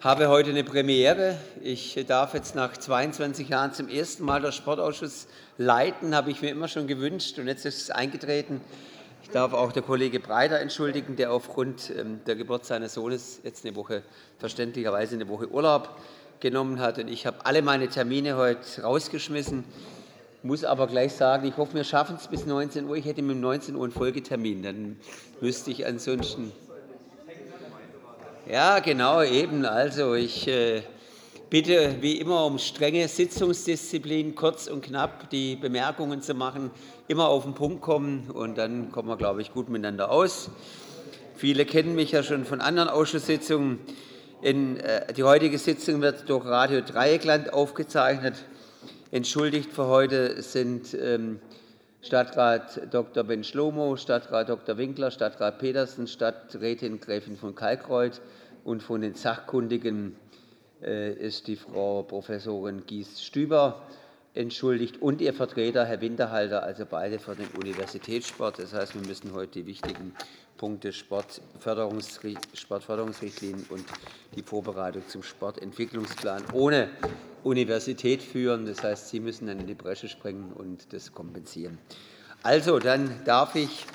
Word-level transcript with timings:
habe 0.00 0.28
heute 0.28 0.50
eine 0.50 0.62
Premiere. 0.62 1.36
Ich 1.60 1.98
darf 2.06 2.32
jetzt 2.32 2.54
nach 2.54 2.76
22 2.76 3.48
Jahren 3.48 3.72
zum 3.72 3.88
ersten 3.88 4.24
Mal 4.24 4.40
den 4.40 4.52
Sportausschuss 4.52 5.26
leiten, 5.56 6.14
habe 6.14 6.30
ich 6.30 6.40
mir 6.40 6.50
immer 6.50 6.68
schon 6.68 6.86
gewünscht 6.86 7.36
und 7.40 7.48
jetzt 7.48 7.66
ist 7.66 7.82
es 7.82 7.90
eingetreten. 7.90 8.60
Ich 9.24 9.30
darf 9.30 9.52
auch 9.52 9.72
der 9.72 9.82
Kollege 9.82 10.20
Breiter 10.20 10.60
entschuldigen, 10.60 11.16
der 11.16 11.32
aufgrund 11.32 11.90
ähm, 11.90 12.20
der 12.28 12.36
Geburt 12.36 12.64
seines 12.64 12.94
Sohnes 12.94 13.40
jetzt 13.42 13.66
eine 13.66 13.74
Woche, 13.74 14.04
verständlicherweise 14.38 15.16
eine 15.16 15.28
Woche 15.28 15.50
Urlaub 15.50 15.96
genommen 16.38 16.78
hat. 16.78 16.98
Und 16.98 17.08
ich 17.08 17.26
habe 17.26 17.44
alle 17.44 17.60
meine 17.60 17.88
Termine 17.88 18.36
heute 18.36 18.82
rausgeschmissen, 18.82 19.64
muss 20.44 20.62
aber 20.62 20.86
gleich 20.86 21.14
sagen, 21.14 21.44
ich 21.48 21.56
hoffe, 21.56 21.74
wir 21.74 21.82
schaffen 21.82 22.14
es 22.20 22.28
bis 22.28 22.46
19 22.46 22.84
Uhr. 22.84 22.94
Ich 22.94 23.04
hätte 23.04 23.22
mit 23.22 23.36
19 23.36 23.74
Uhr 23.74 23.82
einen 23.82 23.92
Folgetermin, 23.92 24.62
dann 24.62 24.96
müsste 25.40 25.72
ich 25.72 25.84
ansonsten 25.84 26.52
ja, 28.50 28.78
genau, 28.78 29.22
eben. 29.22 29.66
Also 29.66 30.14
ich 30.14 30.48
äh, 30.48 30.82
bitte 31.50 31.96
wie 32.00 32.18
immer 32.18 32.46
um 32.46 32.58
strenge 32.58 33.06
Sitzungsdisziplin, 33.06 34.34
kurz 34.34 34.68
und 34.68 34.82
knapp 34.82 35.28
die 35.28 35.54
Bemerkungen 35.56 36.22
zu 36.22 36.32
machen, 36.32 36.70
immer 37.08 37.28
auf 37.28 37.44
den 37.44 37.54
Punkt 37.54 37.82
kommen 37.82 38.30
und 38.30 38.56
dann 38.56 38.90
kommen 38.90 39.08
wir, 39.08 39.18
glaube 39.18 39.42
ich, 39.42 39.52
gut 39.52 39.68
miteinander 39.68 40.10
aus. 40.10 40.50
Viele 41.36 41.66
kennen 41.66 41.94
mich 41.94 42.12
ja 42.12 42.22
schon 42.22 42.46
von 42.46 42.62
anderen 42.62 42.88
Ausschusssitzungen. 42.88 43.80
In, 44.40 44.78
äh, 44.78 45.12
die 45.12 45.24
heutige 45.24 45.58
Sitzung 45.58 46.00
wird 46.00 46.30
durch 46.30 46.46
Radio 46.46 46.80
Dreieckland 46.80 47.52
aufgezeichnet. 47.52 48.34
Entschuldigt 49.10 49.72
für 49.72 49.88
heute 49.88 50.40
sind 50.40 50.94
ähm, 50.94 51.40
Stadtrat 52.00 52.92
Dr. 52.92 53.24
Ben 53.24 53.42
Schlomo, 53.42 53.96
Stadtrat 53.96 54.48
Dr. 54.48 54.78
Winkler, 54.78 55.10
Stadtrat 55.10 55.58
Petersen, 55.58 56.06
Stadträtin 56.06 57.00
Gräfin 57.00 57.36
von 57.36 57.54
Kalkreuth 57.54 58.20
und 58.68 58.82
von 58.82 59.00
den 59.00 59.14
Sachkundigen 59.14 60.14
äh, 60.82 61.14
ist 61.14 61.46
die 61.46 61.56
Frau 61.56 62.02
Professorin 62.02 62.82
Gies-Stüber 62.86 63.80
entschuldigt 64.34 65.00
und 65.00 65.22
ihr 65.22 65.32
Vertreter, 65.32 65.86
Herr 65.86 66.02
Winterhalter, 66.02 66.62
also 66.62 66.84
beide 66.84 67.18
für 67.18 67.34
den 67.34 67.48
Universitätssport. 67.58 68.58
Das 68.58 68.74
heißt, 68.74 68.94
wir 68.94 69.00
müssen 69.08 69.32
heute 69.32 69.62
die 69.62 69.66
wichtigen 69.66 70.14
Punkte 70.58 70.92
Sportförderungsrichtlinien 70.92 73.64
und 73.70 73.86
die 74.36 74.42
Vorbereitung 74.42 75.08
zum 75.08 75.22
Sportentwicklungsplan 75.22 76.42
ohne 76.52 76.90
Universität 77.44 78.22
führen. 78.22 78.66
Das 78.66 78.82
heißt, 78.82 79.08
Sie 79.08 79.20
müssen 79.20 79.46
dann 79.46 79.60
in 79.60 79.66
die 79.66 79.74
Bresche 79.74 80.08
springen 80.08 80.52
und 80.52 80.92
das 80.92 81.12
kompensieren. 81.12 81.78
Also, 82.42 82.78
dann 82.78 83.24
darf 83.24 83.54
ich 83.54 83.86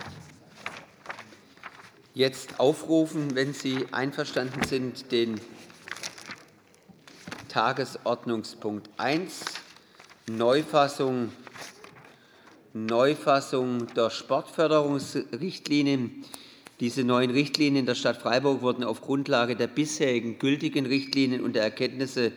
jetzt 2.14 2.59
aufrufen, 2.59 3.36
wenn 3.36 3.53
Sie 3.53 3.86
einverstanden 3.92 4.64
sind, 4.67 5.11
den 5.11 5.39
Tagesordnungspunkt 7.50 8.89
1, 8.97 9.45
Neufassung, 10.28 11.31
Neufassung 12.73 13.88
der 13.95 14.09
Sportförderungsrichtlinien. 14.09 16.25
Diese 16.80 17.03
neuen 17.03 17.30
Richtlinien 17.30 17.86
der 17.86 17.95
Stadt 17.95 18.17
Freiburg 18.17 18.61
wurden 18.61 18.84
auf 18.84 19.02
Grundlage 19.02 19.56
der 19.56 19.67
bisherigen 19.67 20.39
gültigen 20.39 20.86
Richtlinien 20.86 21.44
und 21.44 21.53
der 21.53 21.64
Erkenntnisse 21.64 22.31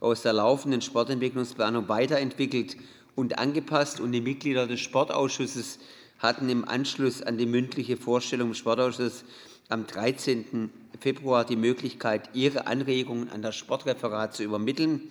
aus 0.00 0.22
der 0.22 0.32
laufenden 0.32 0.80
Sportentwicklungsplanung 0.80 1.88
weiterentwickelt 1.88 2.76
und 3.16 3.38
angepasst. 3.38 4.00
Und 4.00 4.12
die 4.12 4.20
Mitglieder 4.20 4.66
des 4.66 4.80
Sportausschusses 4.80 5.78
hatten 6.20 6.48
im 6.50 6.68
Anschluss 6.68 7.22
an 7.22 7.38
die 7.38 7.46
mündliche 7.46 7.96
Vorstellung 7.96 8.48
im 8.48 8.54
Sportausschuss 8.54 9.24
am 9.70 9.86
13. 9.86 10.68
Februar 11.00 11.44
die 11.44 11.56
Möglichkeit, 11.56 12.28
ihre 12.34 12.66
Anregungen 12.66 13.30
an 13.30 13.40
das 13.40 13.56
Sportreferat 13.56 14.34
zu 14.34 14.42
übermitteln. 14.42 15.08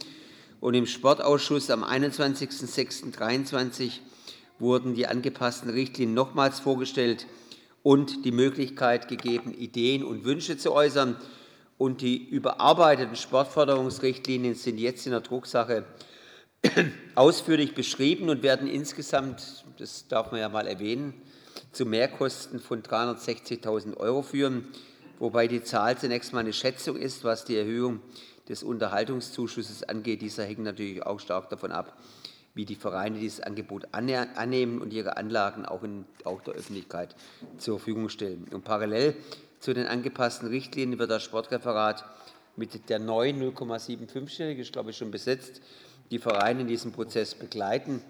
Und 0.61 0.75
im 0.75 0.85
Sportausschuss 0.85 1.71
am 1.71 1.83
21.06.2023 1.83 3.93
wurden 4.59 4.93
die 4.93 5.07
angepassten 5.07 5.71
Richtlinien 5.71 6.13
nochmals 6.13 6.59
vorgestellt 6.59 7.25
und 7.81 8.25
die 8.25 8.31
Möglichkeit 8.31 9.07
gegeben, 9.07 9.53
Ideen 9.53 10.03
und 10.03 10.25
Wünsche 10.25 10.57
zu 10.57 10.73
äußern. 10.73 11.15
Und 11.77 12.01
die 12.01 12.17
überarbeiteten 12.17 13.15
Sportförderungsrichtlinien 13.15 14.53
sind 14.53 14.77
jetzt 14.77 15.07
in 15.07 15.13
der 15.13 15.21
Drucksache 15.21 15.85
ausführlich 17.15 17.73
beschrieben 17.73 18.29
und 18.29 18.43
werden 18.43 18.67
insgesamt, 18.67 19.65
das 19.77 20.07
darf 20.07 20.31
man 20.31 20.41
ja 20.41 20.49
mal 20.49 20.67
erwähnen, 20.67 21.13
zu 21.71 21.85
Mehrkosten 21.85 22.59
von 22.59 22.83
360.000 22.83 23.97
Euro 23.97 24.21
führen, 24.21 24.67
wobei 25.19 25.47
die 25.47 25.63
Zahl 25.63 25.97
zunächst 25.97 26.33
mal 26.33 26.39
eine 26.39 26.53
Schätzung 26.53 26.95
ist, 26.95 27.23
was 27.23 27.45
die 27.45 27.57
Erhöhung 27.57 28.01
des 28.47 28.63
Unterhaltungszuschusses 28.63 29.83
angeht. 29.83 30.21
Dieser 30.21 30.43
hängt 30.45 30.59
natürlich 30.59 31.03
auch 31.05 31.19
stark 31.19 31.49
davon 31.49 31.71
ab, 31.71 31.97
wie 32.55 32.65
die 32.65 32.75
Vereine 32.75 33.19
dieses 33.19 33.41
Angebot 33.41 33.87
annehmen 33.91 34.81
und 34.81 34.91
ihre 34.91 35.17
Anlagen 35.17 35.65
auch, 35.65 35.83
in, 35.83 36.05
auch 36.23 36.41
der 36.41 36.55
Öffentlichkeit 36.55 37.15
zur 37.57 37.77
Verfügung 37.77 38.09
stellen. 38.09 38.47
Und 38.51 38.63
parallel 38.63 39.15
zu 39.59 39.73
den 39.73 39.85
angepassten 39.85 40.49
Richtlinien 40.49 40.99
wird 40.99 41.11
das 41.11 41.23
Sportreferat 41.23 42.03
mit 42.55 42.89
der 42.89 42.99
neuen 42.99 43.41
0,75-Stelle, 43.41 44.53
ich 44.53 44.71
glaube, 44.71 44.93
schon 44.93 45.11
besetzt, 45.11 45.61
die 46.11 46.19
Vereine 46.19 46.61
in 46.61 46.67
diesem 46.67 46.91
Prozess 46.91 47.35
begleiten 47.35 48.01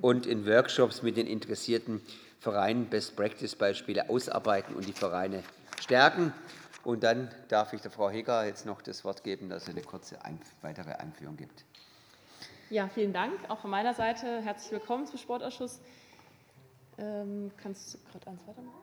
und 0.00 0.26
in 0.26 0.46
Workshops 0.46 1.02
mit 1.02 1.16
den 1.16 1.26
interessierten 1.26 2.00
Vereinen 2.40 2.86
Best-Practice-Beispiele 2.86 4.10
ausarbeiten 4.10 4.74
und 4.74 4.86
die 4.86 4.92
Vereine 4.92 5.42
stärken. 5.80 6.32
Und 6.84 7.04
dann 7.04 7.30
darf 7.48 7.72
ich 7.72 7.80
der 7.80 7.92
Frau 7.92 8.10
Heger 8.10 8.44
jetzt 8.44 8.66
noch 8.66 8.82
das 8.82 9.04
Wort 9.04 9.22
geben, 9.22 9.48
dass 9.48 9.66
sie 9.66 9.70
eine 9.70 9.82
kurze 9.82 10.18
weitere 10.62 10.90
Einführung 10.94 11.36
gibt. 11.36 11.64
Ja, 12.70 12.88
vielen 12.88 13.12
Dank. 13.12 13.34
Auch 13.48 13.60
von 13.60 13.70
meiner 13.70 13.94
Seite 13.94 14.40
herzlich 14.42 14.72
willkommen 14.72 15.06
zum 15.06 15.18
Sportausschuss. 15.18 15.80
Ähm, 16.98 17.52
kannst 17.62 17.94
du 17.94 17.98
gerade 18.10 18.26
eins 18.28 18.40
weitermachen? 18.46 18.81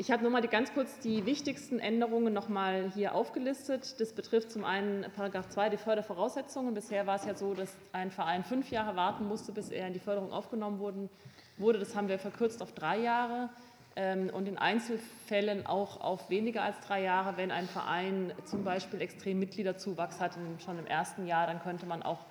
Ich 0.00 0.10
habe 0.10 0.22
nur 0.22 0.32
mal 0.32 0.40
ganz 0.40 0.72
kurz 0.72 0.98
die 1.00 1.26
wichtigsten 1.26 1.78
Änderungen 1.78 2.32
noch 2.32 2.48
mal 2.48 2.90
hier 2.94 3.14
aufgelistet. 3.14 4.00
Das 4.00 4.14
betrifft 4.14 4.50
zum 4.50 4.64
einen 4.64 5.04
Paragraph 5.14 5.50
2 5.50 5.68
die 5.68 5.76
Fördervoraussetzungen. 5.76 6.72
Bisher 6.72 7.06
war 7.06 7.16
es 7.16 7.26
ja 7.26 7.34
so, 7.34 7.52
dass 7.52 7.76
ein 7.92 8.10
Verein 8.10 8.42
fünf 8.42 8.70
Jahre 8.70 8.96
warten 8.96 9.28
musste, 9.28 9.52
bis 9.52 9.68
er 9.68 9.86
in 9.88 9.92
die 9.92 9.98
Förderung 9.98 10.32
aufgenommen 10.32 10.78
wurde. 10.78 11.78
Das 11.78 11.94
haben 11.94 12.08
wir 12.08 12.18
verkürzt 12.18 12.62
auf 12.62 12.72
drei 12.72 12.98
Jahre 12.98 13.50
ähm, 13.94 14.30
und 14.32 14.48
in 14.48 14.56
Einzelfällen 14.56 15.66
auch 15.66 16.00
auf 16.00 16.30
weniger 16.30 16.62
als 16.62 16.80
drei 16.80 17.02
Jahre. 17.02 17.36
Wenn 17.36 17.50
ein 17.50 17.66
Verein 17.66 18.32
zum 18.46 18.64
Beispiel 18.64 19.02
extrem 19.02 19.38
Mitgliederzuwachs 19.38 20.18
hat, 20.18 20.38
schon 20.64 20.78
im 20.78 20.86
ersten 20.86 21.26
Jahr, 21.26 21.46
dann 21.46 21.60
könnte 21.60 21.84
man 21.84 22.02
auch 22.02 22.24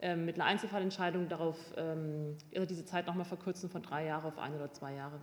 ähm, 0.00 0.24
mit 0.24 0.40
einer 0.40 0.46
Einzelfallentscheidung 0.46 1.28
darauf 1.28 1.56
ähm, 1.76 2.36
diese 2.50 2.84
Zeit 2.84 3.06
noch 3.06 3.14
mal 3.14 3.22
verkürzen 3.22 3.70
von 3.70 3.80
drei 3.80 4.06
Jahre 4.06 4.26
auf 4.26 4.38
ein 4.38 4.56
oder 4.56 4.72
zwei 4.72 4.94
Jahre. 4.94 5.20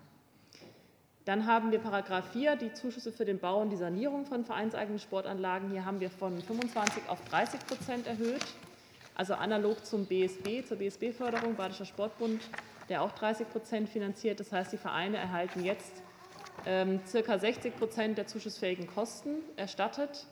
Dann 1.30 1.46
haben 1.46 1.72
wir 1.72 1.78
Paragraph 1.78 2.32
4, 2.32 2.56
die 2.56 2.74
Zuschüsse 2.74 3.12
für 3.12 3.24
den 3.24 3.38
Bau 3.38 3.62
und 3.62 3.70
die 3.70 3.76
Sanierung 3.76 4.26
von 4.26 4.44
vereinseigenen 4.44 4.98
Sportanlagen. 4.98 5.70
Hier 5.70 5.86
haben 5.86 6.00
wir 6.00 6.10
von 6.10 6.42
25 6.42 7.04
auf 7.08 7.24
30 7.26 7.60
Prozent 7.68 8.08
erhöht, 8.08 8.44
also 9.14 9.36
analog 9.36 9.86
zum 9.86 10.08
BSB, 10.08 10.66
zur 10.68 10.78
BSB-Förderung, 10.78 11.54
Badischer 11.54 11.86
Sportbund, 11.86 12.42
der 12.90 13.04
auch 13.04 13.12
30 13.12 13.48
Prozent 13.48 13.90
finanziert. 13.90 14.40
Das 14.40 14.52
heißt, 14.52 14.74
die 14.74 14.78
Vereine 14.78 15.18
erhalten 15.18 15.64
jetzt 15.64 16.02
ähm, 16.66 17.00
circa 17.06 17.38
60 17.38 17.78
Prozent 17.78 18.18
der 18.18 18.26
zuschussfähigen 18.26 18.88
Kosten 18.88 19.36
erstattet, 19.56 20.26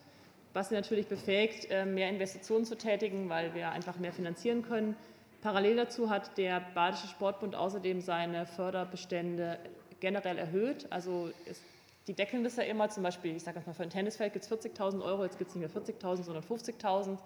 was 0.56 0.70
sie 0.70 0.74
natürlich 0.74 1.06
befähigt, 1.06 1.70
äh, 1.70 1.86
mehr 1.86 2.10
Investitionen 2.10 2.66
zu 2.66 2.76
tätigen, 2.76 3.30
weil 3.30 3.54
wir 3.54 3.70
einfach 3.70 4.00
mehr 4.00 4.14
finanzieren 4.14 4.64
können. 4.64 4.96
Parallel 5.44 5.76
dazu 5.76 6.10
hat 6.10 6.40
der 6.40 6.60
Badische 6.74 7.06
Sportbund 7.06 7.54
außerdem 7.54 8.02
seine 8.02 8.48
Förderbestände 8.48 9.60
generell 10.00 10.38
erhöht. 10.38 10.88
Also 10.90 11.32
ist, 11.46 11.62
die 12.08 12.14
deckeln 12.14 12.44
das 12.44 12.56
ja 12.56 12.64
immer, 12.64 12.90
zum 12.90 13.04
Beispiel, 13.04 13.36
ich 13.36 13.44
sage 13.44 13.62
mal, 13.66 13.74
für 13.74 13.84
ein 13.84 13.90
Tennisfeld 13.90 14.34
gibt 14.34 14.46
es 14.46 14.52
40.000 14.52 15.04
Euro, 15.04 15.24
jetzt 15.26 15.38
gibt 15.38 15.50
es 15.50 15.56
nicht 15.56 15.74
mehr 15.74 15.84
40.000, 15.84 16.24
sondern 16.24 16.44
50.000. 16.44 17.18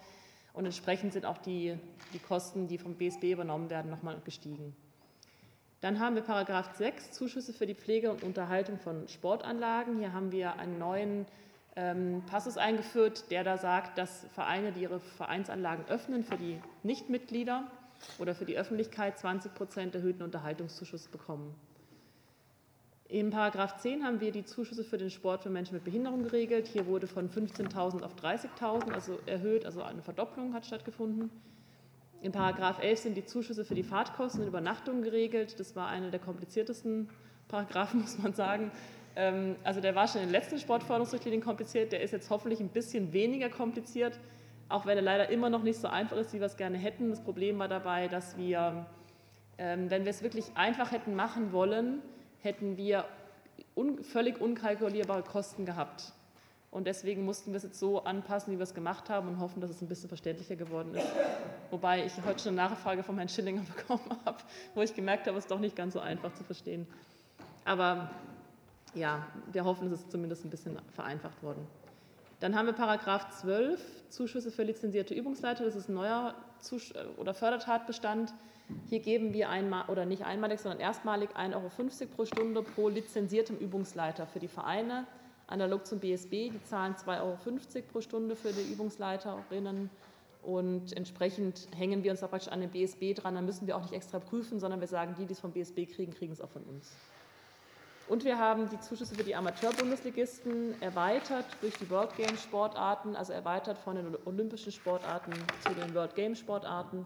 Und 0.54 0.66
entsprechend 0.66 1.14
sind 1.14 1.26
auch 1.26 1.38
die, 1.38 1.78
die 2.14 2.20
Kosten, 2.20 2.68
die 2.68 2.78
vom 2.78 2.96
BSB 2.96 3.32
übernommen 3.32 3.70
werden, 3.70 3.90
nochmal 3.90 4.20
gestiegen. 4.26 4.76
Dann 5.82 6.00
haben 6.00 6.16
wir 6.16 6.22
Paragraph 6.22 6.76
6, 6.76 7.12
Zuschüsse 7.12 7.54
für 7.54 7.66
die 7.66 7.74
Pflege 7.74 8.12
und 8.12 8.24
Unterhaltung 8.24 8.78
von 8.78 9.08
Sportanlagen. 9.08 9.98
Hier 9.98 10.14
haben 10.14 10.32
wir 10.32 10.60
einen 10.60 10.78
neuen 10.78 11.26
ähm, 11.76 12.24
Passus 12.28 12.58
eingeführt, 12.58 13.32
der 13.32 13.44
da 13.44 13.58
sagt, 13.58 13.98
dass 13.98 14.26
Vereine, 14.34 14.72
die 14.72 14.82
ihre 14.82 15.00
Vereinsanlagen 15.00 15.86
öffnen 15.88 16.24
für 16.24 16.38
die 16.38 16.60
Nichtmitglieder 16.84 17.64
oder 18.20 18.36
für 18.36 18.46
die 18.46 18.58
Öffentlichkeit 18.58 19.18
20 19.18 19.54
Prozent 19.56 19.96
erhöhten 19.96 20.24
Unterhaltungszuschuss 20.24 21.08
bekommen. 21.08 21.56
Im 23.12 23.30
Paragraph 23.30 23.76
10 23.76 24.06
haben 24.06 24.22
wir 24.22 24.32
die 24.32 24.46
Zuschüsse 24.46 24.86
für 24.86 24.98
den 24.98 25.10
Sport 25.10 25.44
für 25.44 25.50
Menschen 25.50 25.74
mit 25.74 25.84
Behinderung 25.84 26.24
geregelt. 26.24 26.66
Hier 26.66 26.88
wurde 26.88 27.08
von 27.08 27.30
15.000 27.30 28.04
auf 28.04 28.16
30.000 28.16 28.94
also 28.94 29.20
erhöht, 29.26 29.66
also 29.66 29.84
eine 29.84 30.02
Verdopplung 30.02 30.54
hat 30.54 30.66
stattgefunden. 30.66 31.30
In 32.22 32.32
Paragraph 32.32 32.82
11 32.82 33.00
sind 33.00 33.18
die 33.18 33.26
Zuschüsse 33.26 33.66
für 33.66 33.76
die 33.76 33.84
Fahrtkosten 33.84 34.44
und 34.44 34.48
Übernachtungen 34.48 35.04
geregelt. 35.04 35.60
Das 35.60 35.76
war 35.76 35.90
einer 35.90 36.10
der 36.10 36.22
kompliziertesten 36.22 37.10
Paragraphen, 37.50 38.00
muss 38.00 38.18
man 38.18 38.34
sagen. 38.34 38.72
Ähm, 39.18 39.58
also 39.66 39.82
der 39.82 39.94
war 39.94 40.08
schon 40.08 40.22
in 40.22 40.28
den 40.28 40.32
letzten 40.32 40.58
Sportförderungsrichtlinien 40.58 41.44
kompliziert, 41.44 41.92
der 41.92 42.00
ist 42.00 42.12
jetzt 42.12 42.30
hoffentlich 42.30 42.62
ein 42.62 42.70
bisschen 42.70 43.12
weniger 43.12 43.50
kompliziert, 43.50 44.18
auch 44.70 44.86
wenn 44.86 44.98
er 44.98 45.04
leider 45.04 45.28
immer 45.28 45.50
noch 45.50 45.64
nicht 45.64 45.82
so 45.82 45.90
einfach 45.90 46.16
ist, 46.16 46.32
wie 46.32 46.40
wir 46.40 46.46
es 46.46 46.56
gerne 46.56 46.78
hätten. 46.78 47.10
Das 47.10 47.22
Problem 47.22 47.60
war 47.60 47.68
dabei, 47.68 48.08
dass 48.08 48.38
wir, 48.38 48.86
ähm, 49.58 49.92
wenn 49.92 50.06
wir 50.06 50.12
es 50.12 50.24
wirklich 50.24 50.46
einfach 50.56 50.94
hätten 50.94 51.14
machen 51.14 51.52
wollen, 51.52 52.02
hätten 52.42 52.78
wir 52.78 53.06
un 53.76 54.04
völlig 54.04 54.40
unkalkulierbare 54.42 55.24
Kosten 55.24 55.66
gehabt. 55.66 56.14
Und 56.72 56.88
deswegen 56.88 57.26
mussten 57.26 57.52
wir 57.52 57.58
es 57.58 57.64
jetzt 57.64 57.80
so 57.80 58.04
anpassen, 58.04 58.54
wie 58.54 58.58
wir 58.58 58.64
es 58.64 58.74
gemacht 58.74 59.10
haben 59.10 59.28
und 59.28 59.40
hoffen, 59.40 59.60
dass 59.60 59.70
es 59.70 59.82
ein 59.82 59.90
bisschen 59.90 60.08
verständlicher 60.08 60.56
geworden 60.56 60.96
ist. 60.96 61.08
Wobei 61.70 62.06
ich 62.06 62.14
heute 62.26 62.40
schon 62.40 62.58
eine 62.58 62.70
Nachfrage 62.70 63.04
von 63.04 63.18
Herrn 63.18 63.28
Schillinger 63.28 63.64
bekommen 63.76 64.18
habe, 64.26 64.38
wo 64.74 64.82
ich 64.82 64.96
gemerkt 64.96 65.28
habe, 65.28 65.38
es 65.38 65.44
ist 65.44 65.52
doch 65.52 65.60
nicht 65.60 65.76
ganz 65.76 65.94
so 65.94 66.00
einfach 66.00 66.34
zu 66.34 66.46
verstehen. 66.46 66.88
Aber 67.66 68.10
ja, 68.94 69.28
wir 69.52 69.66
hoffen, 69.66 69.88
es 69.88 70.00
ist 70.00 70.12
zumindest 70.12 70.46
ein 70.46 70.50
bisschen 70.50 70.80
vereinfacht 70.94 71.44
worden. 71.44 71.68
Dann 72.40 72.56
haben 72.56 72.66
wir 72.68 72.74
Paragraph 72.74 73.30
12, 73.42 74.10
Zuschüsse 74.10 74.50
für 74.50 74.64
lizenzierte 74.64 75.14
Übungsleiter. 75.14 75.66
Das 75.66 75.76
ist 75.76 75.90
ein 75.90 75.94
neuer 75.94 76.34
Zus 76.60 76.94
oder 77.18 77.34
Fördertatbestand. 77.34 78.34
Hier 78.90 79.00
geben 79.00 79.34
wir 79.34 79.50
einmal, 79.50 79.86
oder 79.88 80.06
nicht 80.06 80.26
einmalig, 80.26 80.60
sondern 80.60 80.80
erstmalig 80.80 81.30
1,50 81.32 81.56
Euro 81.56 81.70
pro 82.16 82.26
Stunde 82.26 82.62
pro 82.64 82.90
lizenziertem 82.90 83.58
Übungsleiter 83.58 84.28
für 84.28 84.40
die 84.40 84.48
Vereine 84.48 85.06
analog 85.48 85.86
zum 85.86 86.00
BSB. 86.00 86.50
Die 86.50 86.64
zahlen 86.64 86.96
2,50 86.96 87.22
Euro 87.22 87.38
pro 87.92 88.02
Stunde 88.02 88.36
für 88.36 88.52
die 88.52 88.72
Übungsleiterinnen. 88.72 89.90
Und 90.44 90.98
entsprechend 90.98 91.68
hängen 91.76 92.04
wir 92.04 92.12
uns 92.12 92.24
auch 92.24 92.30
praktisch 92.30 92.52
an 92.52 92.62
den 92.62 92.72
BSB 92.72 93.14
dran. 93.14 93.36
Da 93.36 93.42
müssen 93.42 93.68
wir 93.68 93.78
auch 93.78 93.82
nicht 93.82 93.94
extra 93.94 94.20
prüfen, 94.20 94.60
sondern 94.60 94.80
wir 94.80 94.88
sagen, 94.88 95.16
die, 95.18 95.26
die 95.26 95.34
es 95.34 95.40
vom 95.40 95.52
BSB 95.52 95.86
kriegen, 95.86 96.14
kriegen 96.14 96.34
es 96.34 96.42
auch 96.42 96.50
von 96.50 96.64
uns. 96.64 96.96
Und 98.08 98.26
wir 98.26 98.40
haben 98.40 98.68
die 98.68 98.80
Zuschüsse 98.80 99.16
für 99.16 99.24
die 99.24 99.36
Amateur-Bundesligisten 99.36 100.82
erweitert 100.82 101.46
durch 101.62 101.78
die 101.78 101.90
World 101.90 102.16
Games 102.18 102.44
Sportarten, 102.44 103.16
also 103.16 103.32
erweitert 103.32 103.78
von 103.78 103.96
den 103.96 104.18
olympischen 104.26 104.72
Sportarten 104.72 105.32
zu 105.66 105.74
den 105.74 105.94
World 105.94 106.16
Games 106.16 106.40
Sportarten, 106.40 107.06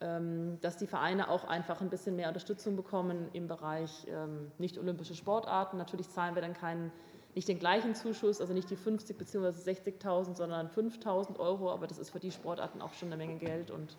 dass 0.00 0.76
die 0.76 0.86
Vereine 0.86 1.28
auch 1.28 1.44
einfach 1.44 1.80
ein 1.80 1.90
bisschen 1.90 2.16
mehr 2.16 2.28
Unterstützung 2.28 2.76
bekommen 2.76 3.28
im 3.32 3.48
Bereich 3.48 4.06
ähm, 4.08 4.50
nicht 4.58 4.78
olympische 4.78 5.14
Sportarten. 5.14 5.78
Natürlich 5.78 6.10
zahlen 6.10 6.34
wir 6.34 6.42
dann 6.42 6.54
keinen 6.54 6.92
nicht 7.34 7.48
den 7.48 7.58
gleichen 7.58 7.94
Zuschuss, 7.94 8.40
also 8.40 8.52
nicht 8.52 8.70
die 8.70 8.76
50 8.76 9.18
bzw. 9.18 9.48
60.000, 9.48 10.36
sondern 10.36 10.68
5.000 10.68 11.38
Euro, 11.38 11.72
aber 11.72 11.86
das 11.86 11.98
ist 11.98 12.10
für 12.10 12.20
die 12.20 12.30
Sportarten 12.30 12.80
auch 12.80 12.94
schon 12.94 13.08
eine 13.08 13.16
Menge 13.16 13.38
Geld 13.38 13.70
und 13.70 13.96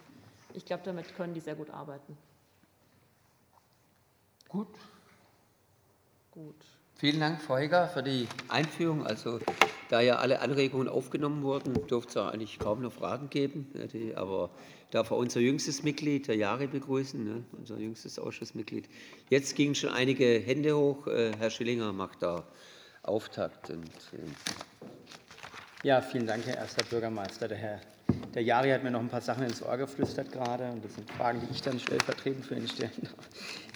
ich 0.53 0.65
glaube, 0.65 0.83
damit 0.85 1.15
können 1.15 1.33
die 1.33 1.41
sehr 1.41 1.55
gut 1.55 1.69
arbeiten. 1.69 2.17
Gut. 4.47 4.69
Gut. 6.31 6.55
Vielen 6.97 7.19
Dank, 7.19 7.41
Frau 7.41 7.57
Heger, 7.57 7.89
für 7.89 8.03
die 8.03 8.25
Einführung. 8.47 9.05
Also, 9.05 9.39
da 9.89 9.99
ja 9.99 10.15
alle 10.15 10.39
Anregungen 10.39 10.87
aufgenommen 10.87 11.43
wurden, 11.43 11.73
dürfte 11.87 12.07
es 12.07 12.13
ja 12.15 12.29
eigentlich 12.29 12.57
kaum 12.57 12.81
noch 12.81 12.93
Fragen 12.93 13.29
geben. 13.29 13.69
Aber 14.15 14.49
darf 14.91 15.11
auch 15.11 15.17
unser 15.17 15.39
jüngstes 15.39 15.83
Mitglied, 15.83 16.27
der 16.27 16.35
Jahre, 16.35 16.67
begrüßen, 16.67 17.23
ne? 17.23 17.43
unser 17.57 17.77
jüngstes 17.77 18.19
Ausschussmitglied. 18.19 18.87
Jetzt 19.29 19.55
gingen 19.55 19.75
schon 19.75 19.89
einige 19.89 20.25
Hände 20.39 20.77
hoch. 20.77 21.07
Äh, 21.07 21.31
Herr 21.37 21.49
Schillinger 21.49 21.91
macht 21.93 22.23
da 22.23 22.43
Auftakt. 23.03 23.69
Und, 23.69 23.89
ja, 25.83 26.01
vielen 26.01 26.27
Dank, 26.27 26.45
Herr 26.45 26.57
Erster 26.57 26.83
Bürgermeister. 26.85 27.47
Der 27.47 27.57
Herr 27.57 27.81
der 28.35 28.43
Jari 28.43 28.69
hat 28.69 28.83
mir 28.83 28.91
noch 28.91 28.99
ein 28.99 29.07
paar 29.07 29.21
Sachen 29.21 29.45
ins 29.45 29.63
Ohr 29.63 29.77
geflüstert 29.77 30.31
gerade 30.31 30.69
und 30.69 30.83
das 30.83 30.93
sind 30.95 31.09
Fragen, 31.09 31.41
die 31.41 31.51
ich 31.51 31.61
dann 31.61 31.79
stellvertretend 31.79 32.45
für 32.45 32.55
ihn 32.55 32.67
stellen 32.67 32.91
darf. 33.01 33.29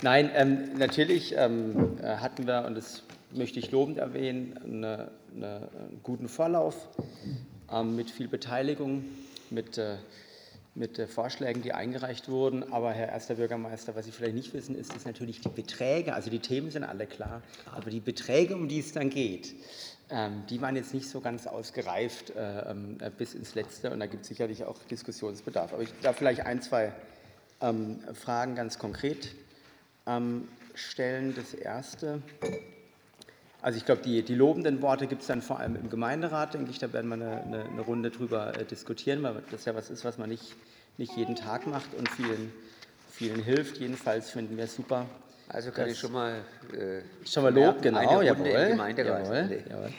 Nein, 0.04 0.30
ähm, 0.36 0.78
natürlich 0.78 1.34
ähm, 1.36 1.98
äh, 2.02 2.18
hatten 2.18 2.46
wir, 2.46 2.66
und 2.66 2.76
das 2.76 3.04
möchte 3.32 3.60
ich 3.60 3.72
lobend 3.72 3.98
erwähnen, 3.98 4.60
eine, 4.64 5.12
eine, 5.34 5.56
einen 5.56 6.00
guten 6.04 6.28
Vorlauf 6.28 6.90
ähm, 7.72 7.96
mit 7.96 8.12
viel 8.12 8.28
Beteiligung, 8.28 9.06
mit 9.50 9.78
äh, 9.78 9.96
mit 10.76 11.00
äh, 11.00 11.08
Vorschlägen, 11.08 11.62
die 11.62 11.74
eingereicht 11.74 12.30
wurden. 12.30 12.72
Aber 12.72 12.92
Herr 12.92 13.10
Erster 13.10 13.36
Bürgermeister, 13.36 13.96
was 13.96 14.06
Sie 14.06 14.12
vielleicht 14.12 14.36
nicht 14.36 14.54
wissen, 14.54 14.76
ist, 14.76 14.94
dass 14.94 15.06
natürlich 15.06 15.42
die 15.42 15.50
Beträge, 15.50 16.14
also 16.14 16.30
die 16.30 16.40
Themen 16.40 16.72
sind 16.72 16.84
alle 16.84 17.06
klar, 17.06 17.42
aber 17.74 17.90
die 17.90 18.00
Beträge, 18.00 18.56
um 18.56 18.68
die 18.68 18.80
es 18.80 18.92
dann 18.92 19.10
geht, 19.10 19.56
ähm, 20.10 20.44
die 20.50 20.62
waren 20.62 20.76
jetzt 20.76 20.94
nicht 20.94 21.08
so 21.08 21.22
ganz 21.22 21.46
ausgereift 21.46 22.32
äh, 22.32 22.72
ähm, 22.72 22.98
äh, 23.00 23.12
bis 23.12 23.36
ins 23.36 23.56
Letzte 23.56 23.92
und 23.92 24.00
da 24.00 24.08
gibt 24.08 24.24
es 24.24 24.30
sicherlich 24.30 24.64
auch 24.64 24.78
Diskussionsbedarf. 24.90 25.74
Aber 25.74 25.84
ich 25.84 25.94
darf 26.02 26.18
vielleicht 26.18 26.46
ein, 26.46 26.62
zwei 26.62 26.94
ähm, 27.62 28.00
Fragen 28.14 28.56
ganz 28.56 28.80
konkret 28.80 29.36
stellen. 30.74 31.36
Das 31.36 31.54
erste. 31.54 32.24
Also 33.62 33.78
ich 33.78 33.86
glaube, 33.86 34.02
die, 34.02 34.24
die 34.24 34.36
lobenden 34.36 34.82
Worte 34.82 35.08
gibt 35.08 35.22
es 35.22 35.28
dann 35.28 35.42
vor 35.42 35.60
allem 35.60 35.76
im 35.76 35.90
Gemeinderat, 35.90 36.54
denke 36.54 36.72
ich, 36.72 36.80
da 36.80 36.94
werden 36.94 37.10
wir 37.10 37.16
eine, 37.16 37.44
eine, 37.44 37.66
eine 37.66 37.82
Runde 37.82 38.10
drüber 38.10 38.54
diskutieren, 38.72 39.22
weil 39.24 39.36
das 39.52 39.66
ja 39.66 39.76
was 39.76 39.90
ist, 39.90 40.06
was 40.06 40.18
man 40.18 40.30
nicht 40.30 40.56
nicht 41.00 41.16
jeden 41.16 41.36
Tag 41.36 41.66
macht 41.66 41.94
und 41.98 42.10
vielen, 42.10 42.52
vielen 43.10 43.42
hilft. 43.42 43.78
Jedenfalls 43.78 44.30
finden 44.30 44.58
wir 44.58 44.66
es 44.66 44.76
super. 44.76 45.06
Also 45.48 45.72
kann 45.72 45.90
ich 45.90 45.98
schon 45.98 46.12
mal, 46.12 46.42
äh, 46.74 47.02
schon 47.28 47.42
mal 47.42 47.52
Lob, 47.52 47.82
genau, 47.82 48.22
jawohl, 48.22 48.26
jawohl, 48.26 49.64
jawohl. 49.68 49.90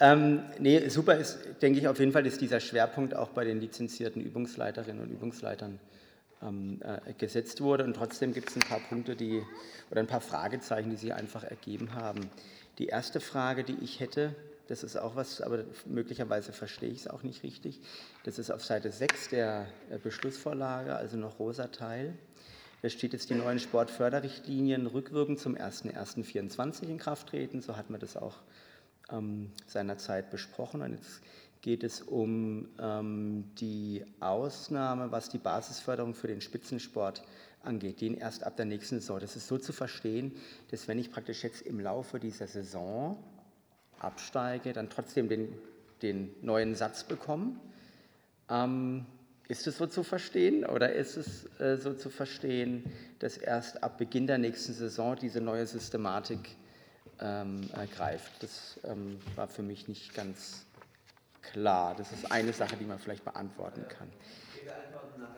Ähm, 0.00 0.40
nee, 0.58 0.88
super 0.88 1.16
ist, 1.16 1.38
denke 1.62 1.78
ich 1.78 1.86
auf 1.86 2.00
jeden 2.00 2.10
Fall, 2.10 2.26
ist 2.26 2.40
dieser 2.40 2.58
Schwerpunkt 2.58 3.14
auch 3.14 3.28
bei 3.28 3.44
den 3.44 3.60
lizenzierten 3.60 4.20
Übungsleiterinnen 4.20 5.00
und 5.00 5.12
Übungsleitern 5.12 5.78
ähm, 6.42 6.80
äh, 6.82 7.12
gesetzt 7.14 7.60
wurde. 7.60 7.84
Und 7.84 7.94
trotzdem 7.94 8.32
gibt 8.32 8.50
es 8.50 8.56
ein 8.56 8.62
paar 8.62 8.80
Punkte, 8.80 9.16
die 9.16 9.42
oder 9.90 10.00
ein 10.00 10.06
paar 10.06 10.20
Fragezeichen, 10.20 10.90
die 10.90 10.96
sich 10.96 11.14
einfach 11.14 11.44
ergeben 11.44 11.94
haben. 11.94 12.30
Die 12.78 12.86
erste 12.86 13.20
Frage, 13.20 13.64
die 13.64 13.78
ich 13.82 14.00
hätte, 14.00 14.34
das 14.68 14.82
ist 14.82 14.96
auch 14.96 15.14
was, 15.14 15.40
aber 15.40 15.64
möglicherweise 15.86 16.52
verstehe 16.52 16.90
ich 16.90 17.00
es 17.00 17.08
auch 17.08 17.22
nicht 17.22 17.42
richtig. 17.42 17.80
Das 18.24 18.38
ist 18.38 18.50
auf 18.50 18.64
Seite 18.64 18.90
6 18.90 19.28
der 19.28 19.68
Beschlussvorlage, 20.02 20.96
also 20.96 21.16
noch 21.16 21.38
rosa 21.38 21.68
Teil. 21.68 22.14
Da 22.82 22.90
steht 22.90 23.14
jetzt, 23.14 23.30
die 23.30 23.34
neuen 23.34 23.58
Sportförderrichtlinien 23.58 24.86
rückwirkend 24.86 25.40
zum 25.40 25.54
01.01.2024 25.54 26.88
in 26.88 26.98
Kraft 26.98 27.28
treten. 27.28 27.62
So 27.62 27.76
hat 27.76 27.90
man 27.90 28.00
das 28.00 28.16
auch 28.16 28.36
ähm, 29.10 29.52
seinerzeit 29.66 30.30
besprochen. 30.30 30.82
Und 30.82 30.92
jetzt 30.92 31.22
geht 31.60 31.82
es 31.82 32.02
um 32.02 32.68
ähm, 32.78 33.44
die 33.58 34.04
Ausnahme, 34.20 35.10
was 35.10 35.28
die 35.28 35.38
Basisförderung 35.38 36.14
für 36.14 36.28
den 36.28 36.40
Spitzensport 36.40 37.22
angeht, 37.62 38.00
den 38.00 38.14
erst 38.14 38.44
ab 38.44 38.56
der 38.56 38.66
nächsten 38.66 39.00
Saison. 39.00 39.20
Das 39.20 39.36
ist 39.36 39.48
so 39.48 39.58
zu 39.58 39.72
verstehen, 39.72 40.32
dass 40.70 40.88
wenn 40.88 40.98
ich 40.98 41.10
praktisch 41.10 41.42
jetzt 41.42 41.62
im 41.62 41.80
Laufe 41.80 42.20
dieser 42.20 42.46
Saison 42.46 43.16
absteige, 43.98 44.72
dann 44.72 44.88
trotzdem 44.88 45.28
den, 45.28 45.52
den 46.02 46.34
neuen 46.42 46.74
Satz 46.74 47.04
bekomme. 47.04 47.56
Ähm, 48.48 49.06
ist 49.48 49.66
es 49.66 49.78
so 49.78 49.86
zu 49.86 50.02
verstehen 50.02 50.64
oder 50.64 50.92
ist 50.92 51.16
es 51.16 51.60
äh, 51.60 51.76
so 51.76 51.94
zu 51.94 52.10
verstehen, 52.10 52.84
dass 53.20 53.36
erst 53.36 53.82
ab 53.82 53.98
Beginn 53.98 54.26
der 54.26 54.38
nächsten 54.38 54.72
Saison 54.72 55.16
diese 55.16 55.40
neue 55.40 55.66
Systematik 55.66 56.56
ähm, 57.20 57.68
ergreift? 57.72 58.32
Das 58.40 58.80
ähm, 58.84 59.18
war 59.36 59.46
für 59.46 59.62
mich 59.62 59.86
nicht 59.86 60.14
ganz 60.14 60.65
klar. 61.52 61.94
Das 61.96 62.12
ist 62.12 62.30
eine 62.30 62.52
Sache, 62.52 62.76
die 62.76 62.84
man 62.84 62.98
vielleicht 62.98 63.24
beantworten 63.24 63.86
kann. 63.88 64.12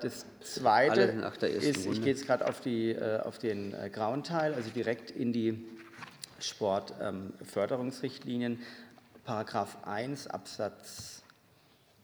Das 0.00 0.26
Zweite 0.40 1.02
ist, 1.46 1.86
ich 1.86 2.00
gehe 2.00 2.12
jetzt 2.12 2.26
gerade 2.26 2.46
auf, 2.46 2.66
äh, 2.66 3.20
auf 3.24 3.38
den 3.38 3.72
äh, 3.74 3.90
grauen 3.90 4.22
Teil, 4.22 4.54
also 4.54 4.70
direkt 4.70 5.10
in 5.10 5.32
die 5.32 5.66
Sportförderungsrichtlinien, 6.38 8.60
Paragraph 9.24 9.78
1 9.84 10.28
Absatz 10.28 11.24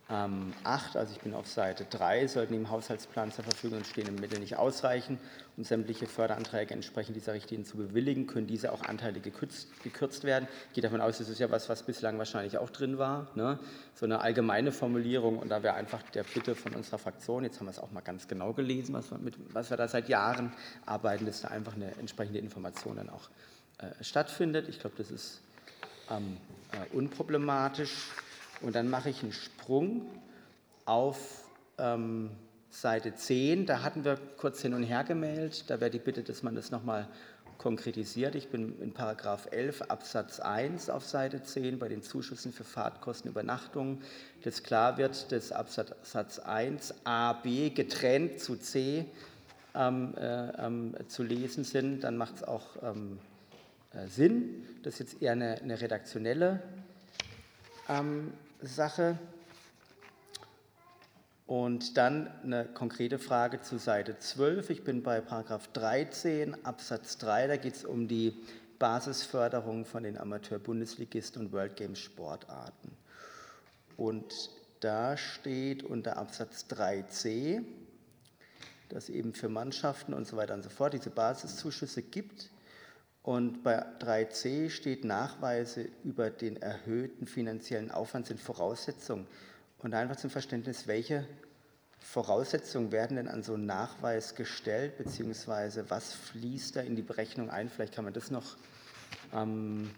8, 0.09 0.11
ähm, 0.11 0.53
also 0.65 1.13
ich 1.15 1.21
bin 1.21 1.33
auf 1.33 1.47
Seite 1.47 1.87
3, 1.89 2.27
sollten 2.27 2.53
im 2.53 2.71
Haushaltsplan 2.71 3.33
zur 3.33 3.45
Verfügung 3.45 3.85
stehenden 3.85 4.17
Mittel 4.17 4.39
nicht 4.39 4.57
ausreichen, 4.57 5.19
um 5.57 5.65
sämtliche 5.65 6.07
Förderanträge 6.07 6.75
entsprechend 6.75 7.17
dieser 7.17 7.33
Richtlinien 7.33 7.65
zu 7.65 7.79
bewilligen, 7.79 8.27
können 8.27 8.47
diese 8.47 8.73
auch 8.73 8.83
anteilig 8.83 9.23
gekürzt, 9.23 9.69
gekürzt 9.83 10.25
werden. 10.25 10.47
Ich 10.69 10.75
gehe 10.75 10.83
davon 10.83 11.01
aus, 11.01 11.19
das 11.19 11.31
ist 11.31 11.39
ja 11.39 11.51
was, 11.51 11.71
was 11.71 11.85
bislang 11.85 12.19
wahrscheinlich 12.19 12.59
auch 12.59 12.69
drin 12.69 12.99
war, 12.99 13.29
ne? 13.35 13.59
so 13.95 14.05
eine 14.05 14.21
allgemeine 14.21 14.73
Formulierung 14.73 15.39
und 15.39 15.49
da 15.49 15.63
wäre 15.63 15.75
einfach 15.75 16.03
der 16.11 16.25
Bitte 16.25 16.55
von 16.55 16.75
unserer 16.75 16.99
Fraktion, 16.99 17.45
jetzt 17.45 17.59
haben 17.61 17.67
wir 17.67 17.71
es 17.71 17.79
auch 17.79 17.91
mal 17.91 18.03
ganz 18.03 18.29
genau 18.29 18.53
gelesen, 18.53 18.95
was 18.95 19.11
wir, 19.11 19.19
mit, 19.19 19.37
was 19.55 19.71
wir 19.71 19.79
da 19.79 19.89
seit 19.89 20.11
Jahren 20.11 20.53
arbeiten, 20.85 21.25
dass 21.25 21.41
da 21.41 21.49
einfach 21.49 21.77
eine 21.77 21.97
entsprechende 21.97 22.41
Information 22.41 22.97
dann 22.97 23.09
auch 23.09 23.31
äh, 23.79 24.05
stattfindet. 24.05 24.69
Ich 24.69 24.81
glaube, 24.81 24.97
das 24.99 25.11
ist 25.11 25.41
ähm, 26.11 26.37
äh, 26.73 26.95
unproblematisch. 26.95 28.09
Und 28.61 28.75
dann 28.75 28.89
mache 28.89 29.11
ich 29.11 29.23
einen 29.23 29.33
Sprung 29.33 30.07
auf 30.85 31.45
ähm, 31.79 32.31
Seite 32.71 33.15
10. 33.15 33.67
Da 33.67 33.83
hatten 33.83 34.05
wir 34.05 34.19
kurz 34.37 34.63
hin 34.63 34.75
und 34.75 34.83
her 34.83 35.05
gemeldet. 35.05 35.65
Da 35.69 35.81
wäre 35.81 35.91
die 35.91 35.99
Bitte, 35.99 36.23
dass 36.23 36.43
man 36.43 36.55
das 36.55 36.71
nochmal 36.71 37.09
konkretisiert. 37.59 38.35
Ich 38.35 38.49
bin 38.49 38.81
in 38.81 38.93
Paragraph 38.93 39.49
11 39.51 39.83
Absatz 39.83 40.41
1 40.41 40.91
auf 40.91 41.05
Seite 41.05 41.43
10 41.43 41.79
bei 41.79 41.89
den 41.89 42.03
Zuschüssen 42.03 42.53
für 42.53 42.65
Fahrtkosten, 42.65 43.31
Übernachtungen, 43.31 44.03
dass 44.43 44.63
klar 44.63 44.99
wird, 44.99 45.31
dass 45.31 45.53
Absatz 45.53 46.39
1 46.41 46.95
A, 47.05 47.33
B 47.35 47.71
getrennt 47.71 48.41
zu 48.41 48.57
C 48.57 49.07
ähm, 49.75 50.15
äh, 50.17 50.49
ähm, 50.65 50.95
zu 51.09 51.23
lesen 51.23 51.65
sind. 51.65 52.03
Dann 52.05 52.17
macht 52.17 52.37
es 52.37 52.45
auch 52.45 52.83
ähm, 52.83 53.19
äh, 53.93 54.09
Sinn. 54.09 54.67
Das 54.83 54.95
ist 54.95 55.01
jetzt 55.01 55.23
eher 55.23 55.33
eine, 55.33 55.61
eine 55.63 55.81
redaktionelle 55.81 56.61
ähm, 57.89 58.33
Sache. 58.67 59.19
Und 61.47 61.97
dann 61.99 62.29
eine 62.43 62.65
konkrete 62.65 63.19
Frage 63.19 63.61
zu 63.61 63.79
Seite 63.79 64.19
12. 64.19 64.71
Ich 64.71 64.85
bin 64.85 65.03
bei 65.03 65.21
Paragraph 65.21 65.69
13 65.73 66.65
Absatz 66.65 67.19
3. 67.19 67.49
Da 67.49 67.57
geht 67.57 67.75
es 67.75 67.85
um 67.85 68.09
die 68.09 68.35
Basisförderung 68.79 69.85
von 69.85 70.03
den 70.03 70.19
Amateur-Bundesligisten 70.19 71.43
und 71.43 71.53
World 71.53 71.77
Games 71.77 71.99
Sportarten. 71.99 72.97
Und 73.97 74.51
da 74.81 75.17
steht 75.17 75.83
unter 75.83 76.17
Absatz 76.17 76.67
3c, 76.71 77.63
dass 78.89 79.09
eben 79.09 79.35
für 79.35 79.49
Mannschaften 79.49 80.15
und 80.15 80.27
so 80.27 80.37
weiter 80.37 80.55
und 80.55 80.63
so 80.63 80.71
fort 80.71 80.95
diese 80.95 81.11
Basiszuschüsse 81.11 82.03
gibt. 82.03 82.51
Und 83.25 83.63
bei 83.63 83.83
3c 84.01 84.69
steht 84.69 85.03
Nachweise 85.05 85.89
über 86.05 86.29
den 86.29 86.61
erhöhten 86.61 87.27
finanziellen 87.27 87.91
Aufwand 87.91 88.27
sind 88.27 88.39
Voraussetzungen. 88.39 89.27
Und 89.79 89.95
einfach 89.95 90.17
zum 90.17 90.29
Verständnis, 90.29 90.87
welche 90.87 91.27
Voraussetzungen 92.01 92.93
werden 92.93 93.17
denn 93.17 93.29
an 93.29 93.43
so 93.43 93.55
einen 93.55 93.65
Nachweis 93.65 94.35
gestellt, 94.35 94.99
beziehungsweise 94.99 95.89
was 95.89 96.13
fließt 96.13 96.77
da 96.77 96.81
in 96.83 96.97
die 96.97 97.03
Berechnung 97.03 97.49
ein? 97.49 97.71
Vielleicht 97.71 97.95
kann 97.95 98.05
man 98.05 98.13
das 98.13 98.31
noch 98.31 98.59
ähm, 99.33 99.91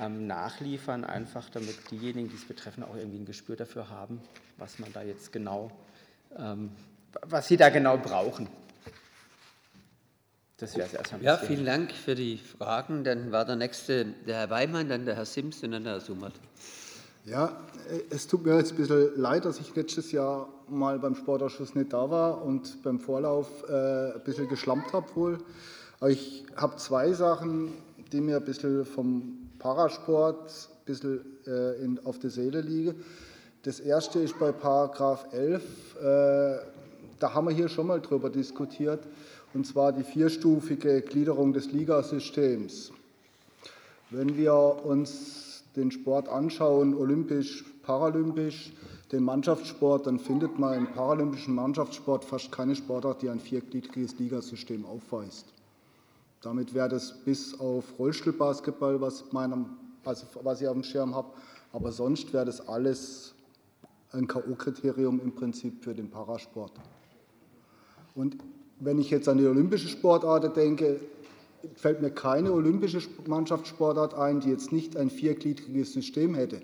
ähm, 0.00 0.26
nachliefern, 0.26 1.04
einfach 1.04 1.50
damit 1.50 1.90
diejenigen, 1.90 2.30
die 2.30 2.36
es 2.36 2.48
betreffen, 2.48 2.82
auch 2.82 2.96
irgendwie 2.96 3.18
ein 3.18 3.26
Gespür 3.26 3.56
dafür 3.56 3.90
haben, 3.90 4.22
was 4.56 4.78
man 4.78 4.90
da 4.94 5.02
jetzt 5.02 5.32
genau, 5.32 5.70
ähm, 6.38 6.70
was 7.20 7.48
sie 7.48 7.58
da 7.58 7.68
genau 7.68 7.98
brauchen. 7.98 8.48
Das 10.62 10.76
wäre 10.76 10.86
es 10.86 10.94
erstmal. 10.94 11.22
Ja, 11.24 11.36
vielen 11.38 11.66
Dank 11.66 11.90
für 11.90 12.14
die 12.14 12.38
Fragen. 12.38 13.02
Dann 13.02 13.32
war 13.32 13.44
der 13.44 13.56
nächste 13.56 14.04
der 14.28 14.36
Herr 14.36 14.50
Weimann, 14.50 14.88
dann 14.88 15.04
der 15.04 15.16
Herr 15.16 15.24
Sims 15.24 15.60
und 15.64 15.72
dann 15.72 15.82
der 15.82 15.94
Herr 15.94 16.00
Summert. 16.00 16.34
Ja, 17.24 17.56
es 18.10 18.28
tut 18.28 18.46
mir 18.46 18.56
jetzt 18.56 18.70
ein 18.70 18.76
bisschen 18.76 19.10
leid, 19.16 19.44
dass 19.44 19.58
ich 19.58 19.74
letztes 19.74 20.12
Jahr 20.12 20.48
mal 20.68 21.00
beim 21.00 21.16
Sportausschuss 21.16 21.74
nicht 21.74 21.92
da 21.92 22.08
war 22.08 22.44
und 22.44 22.80
beim 22.84 23.00
Vorlauf 23.00 23.48
äh, 23.68 24.12
ein 24.12 24.20
bisschen 24.22 24.48
geschlampt 24.48 24.92
habe 24.92 25.06
wohl. 25.16 25.38
Aber 25.98 26.10
ich 26.10 26.44
habe 26.54 26.76
zwei 26.76 27.12
Sachen, 27.12 27.72
die 28.12 28.20
mir 28.20 28.36
ein 28.36 28.44
bisschen 28.44 28.84
vom 28.84 29.50
Parasport 29.58 30.48
ein 30.48 30.84
bisschen 30.84 31.24
äh, 31.44 31.82
in, 31.82 31.98
auf 32.06 32.20
der 32.20 32.30
Seele 32.30 32.60
liegen. 32.60 33.02
Das 33.64 33.80
erste 33.80 34.20
ist 34.20 34.38
bei 34.38 34.52
Paragraph 34.52 35.26
11, 35.32 35.62
äh, 36.00 36.56
da 37.22 37.34
haben 37.34 37.46
wir 37.46 37.54
hier 37.54 37.68
schon 37.68 37.86
mal 37.86 38.00
drüber 38.00 38.30
diskutiert, 38.30 39.06
und 39.54 39.66
zwar 39.66 39.92
die 39.92 40.02
vierstufige 40.02 41.02
Gliederung 41.02 41.52
des 41.52 41.70
Ligasystems. 41.70 42.92
Wenn 44.10 44.36
wir 44.36 44.54
uns 44.54 45.64
den 45.76 45.90
Sport 45.90 46.28
anschauen, 46.28 46.94
olympisch, 46.94 47.64
paralympisch, 47.82 48.72
den 49.12 49.22
Mannschaftssport, 49.24 50.06
dann 50.06 50.18
findet 50.18 50.58
man 50.58 50.76
im 50.76 50.86
paralympischen 50.92 51.54
Mannschaftssport 51.54 52.24
fast 52.24 52.50
keine 52.50 52.74
Sportart, 52.74 53.22
die 53.22 53.28
ein 53.28 53.40
viergliedriges 53.40 54.18
Ligasystem 54.18 54.84
aufweist. 54.84 55.46
Damit 56.40 56.74
wäre 56.74 56.88
das 56.88 57.12
bis 57.24 57.58
auf 57.60 57.84
Rollstuhlbasketball, 57.98 59.00
was, 59.00 59.32
meinem, 59.32 59.66
also 60.04 60.26
was 60.42 60.60
ich 60.60 60.66
auf 60.66 60.74
dem 60.74 60.82
Schirm 60.82 61.14
habe, 61.14 61.28
aber 61.72 61.92
sonst 61.92 62.32
wäre 62.32 62.46
das 62.46 62.66
alles 62.66 63.34
ein 64.12 64.26
K.O.-Kriterium 64.26 65.20
im 65.20 65.34
Prinzip 65.34 65.84
für 65.84 65.94
den 65.94 66.10
Parasport. 66.10 66.72
Und 68.14 68.36
wenn 68.80 68.98
ich 68.98 69.10
jetzt 69.10 69.28
an 69.28 69.38
die 69.38 69.46
olympische 69.46 69.88
Sportart 69.88 70.56
denke, 70.56 71.00
fällt 71.74 72.02
mir 72.02 72.10
keine 72.10 72.52
olympische 72.52 73.00
Mannschaftssportart 73.26 74.14
ein, 74.14 74.40
die 74.40 74.50
jetzt 74.50 74.72
nicht 74.72 74.96
ein 74.96 75.10
viergliedriges 75.10 75.92
System 75.92 76.34
hätte. 76.34 76.60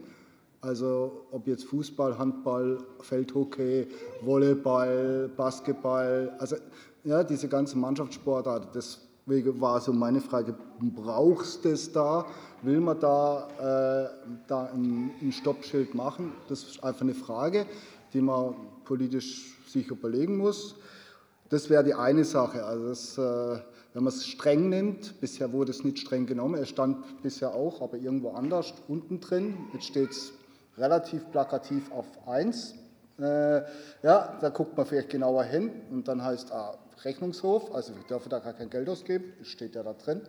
Also 0.60 1.26
ob 1.30 1.46
jetzt 1.46 1.64
Fußball, 1.66 2.18
Handball, 2.18 2.78
Feldhockey, 3.00 3.86
Volleyball, 4.22 5.30
Basketball, 5.36 6.34
also 6.38 6.56
ja, 7.04 7.22
diese 7.22 7.48
ganze 7.48 7.78
Mannschaftssportart, 7.78 8.74
Deswegen 8.74 9.60
war 9.60 9.80
so 9.80 9.92
meine 9.92 10.20
Frage, 10.20 10.54
brauchst 10.80 11.64
du 11.64 11.68
es 11.68 11.92
da? 11.92 12.26
Will 12.62 12.80
man 12.80 12.98
da, 12.98 13.46
äh, 13.58 14.30
da 14.48 14.64
ein, 14.74 15.10
ein, 15.22 15.30
Stoppschild 15.30 15.94
machen? 15.94 16.32
Das 16.48 16.64
ist 16.64 16.82
einfach 16.82 17.02
eine 17.02 17.14
Frage, 17.14 17.66
die 18.12 18.20
man 18.20 18.54
politisch 18.84 19.56
sich 19.68 19.86
überlegen 19.88 20.38
muss. 20.38 20.74
Das 21.50 21.70
wäre 21.70 21.82
die 21.82 21.94
eine 21.94 22.24
Sache. 22.24 22.64
Also 22.64 22.88
das, 22.88 23.18
äh, 23.18 23.60
wenn 23.94 24.04
man 24.04 24.12
es 24.12 24.26
streng 24.26 24.68
nimmt, 24.68 25.20
bisher 25.20 25.52
wurde 25.52 25.70
es 25.70 25.82
nicht 25.82 25.98
streng 25.98 26.26
genommen, 26.26 26.56
er 26.56 26.66
stand 26.66 27.22
bisher 27.22 27.54
auch, 27.54 27.80
aber 27.80 27.96
irgendwo 27.96 28.30
anders 28.30 28.74
unten 28.86 29.20
drin. 29.20 29.56
Jetzt 29.72 29.86
steht 29.86 30.10
es 30.10 30.32
relativ 30.76 31.30
plakativ 31.30 31.90
auf 31.90 32.06
1. 32.26 32.74
Äh, 33.18 33.62
ja, 34.02 34.38
da 34.40 34.48
guckt 34.50 34.76
man 34.76 34.86
vielleicht 34.86 35.08
genauer 35.08 35.44
hin 35.44 35.70
und 35.90 36.06
dann 36.06 36.22
heißt, 36.22 36.52
ah, 36.52 36.78
Rechnungshof, 37.04 37.74
also 37.74 37.94
wir 37.94 38.02
dürfen 38.04 38.28
da 38.28 38.40
gar 38.40 38.52
kein 38.52 38.70
Geld 38.70 38.88
ausgeben, 38.88 39.32
steht 39.42 39.74
ja 39.74 39.82
da 39.82 39.94
drin. 39.94 40.20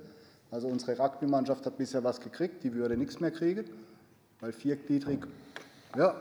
Also 0.51 0.67
unsere 0.67 0.97
Rugby-Mannschaft 0.97 1.65
hat 1.65 1.77
bisher 1.77 2.03
was 2.03 2.19
gekriegt, 2.21 2.63
die 2.63 2.73
würde 2.73 2.97
nichts 2.97 3.19
mehr 3.19 3.31
kriegen, 3.31 3.65
weil 4.39 4.51
viergliedrig, 4.51 5.19
ja, 5.95 6.15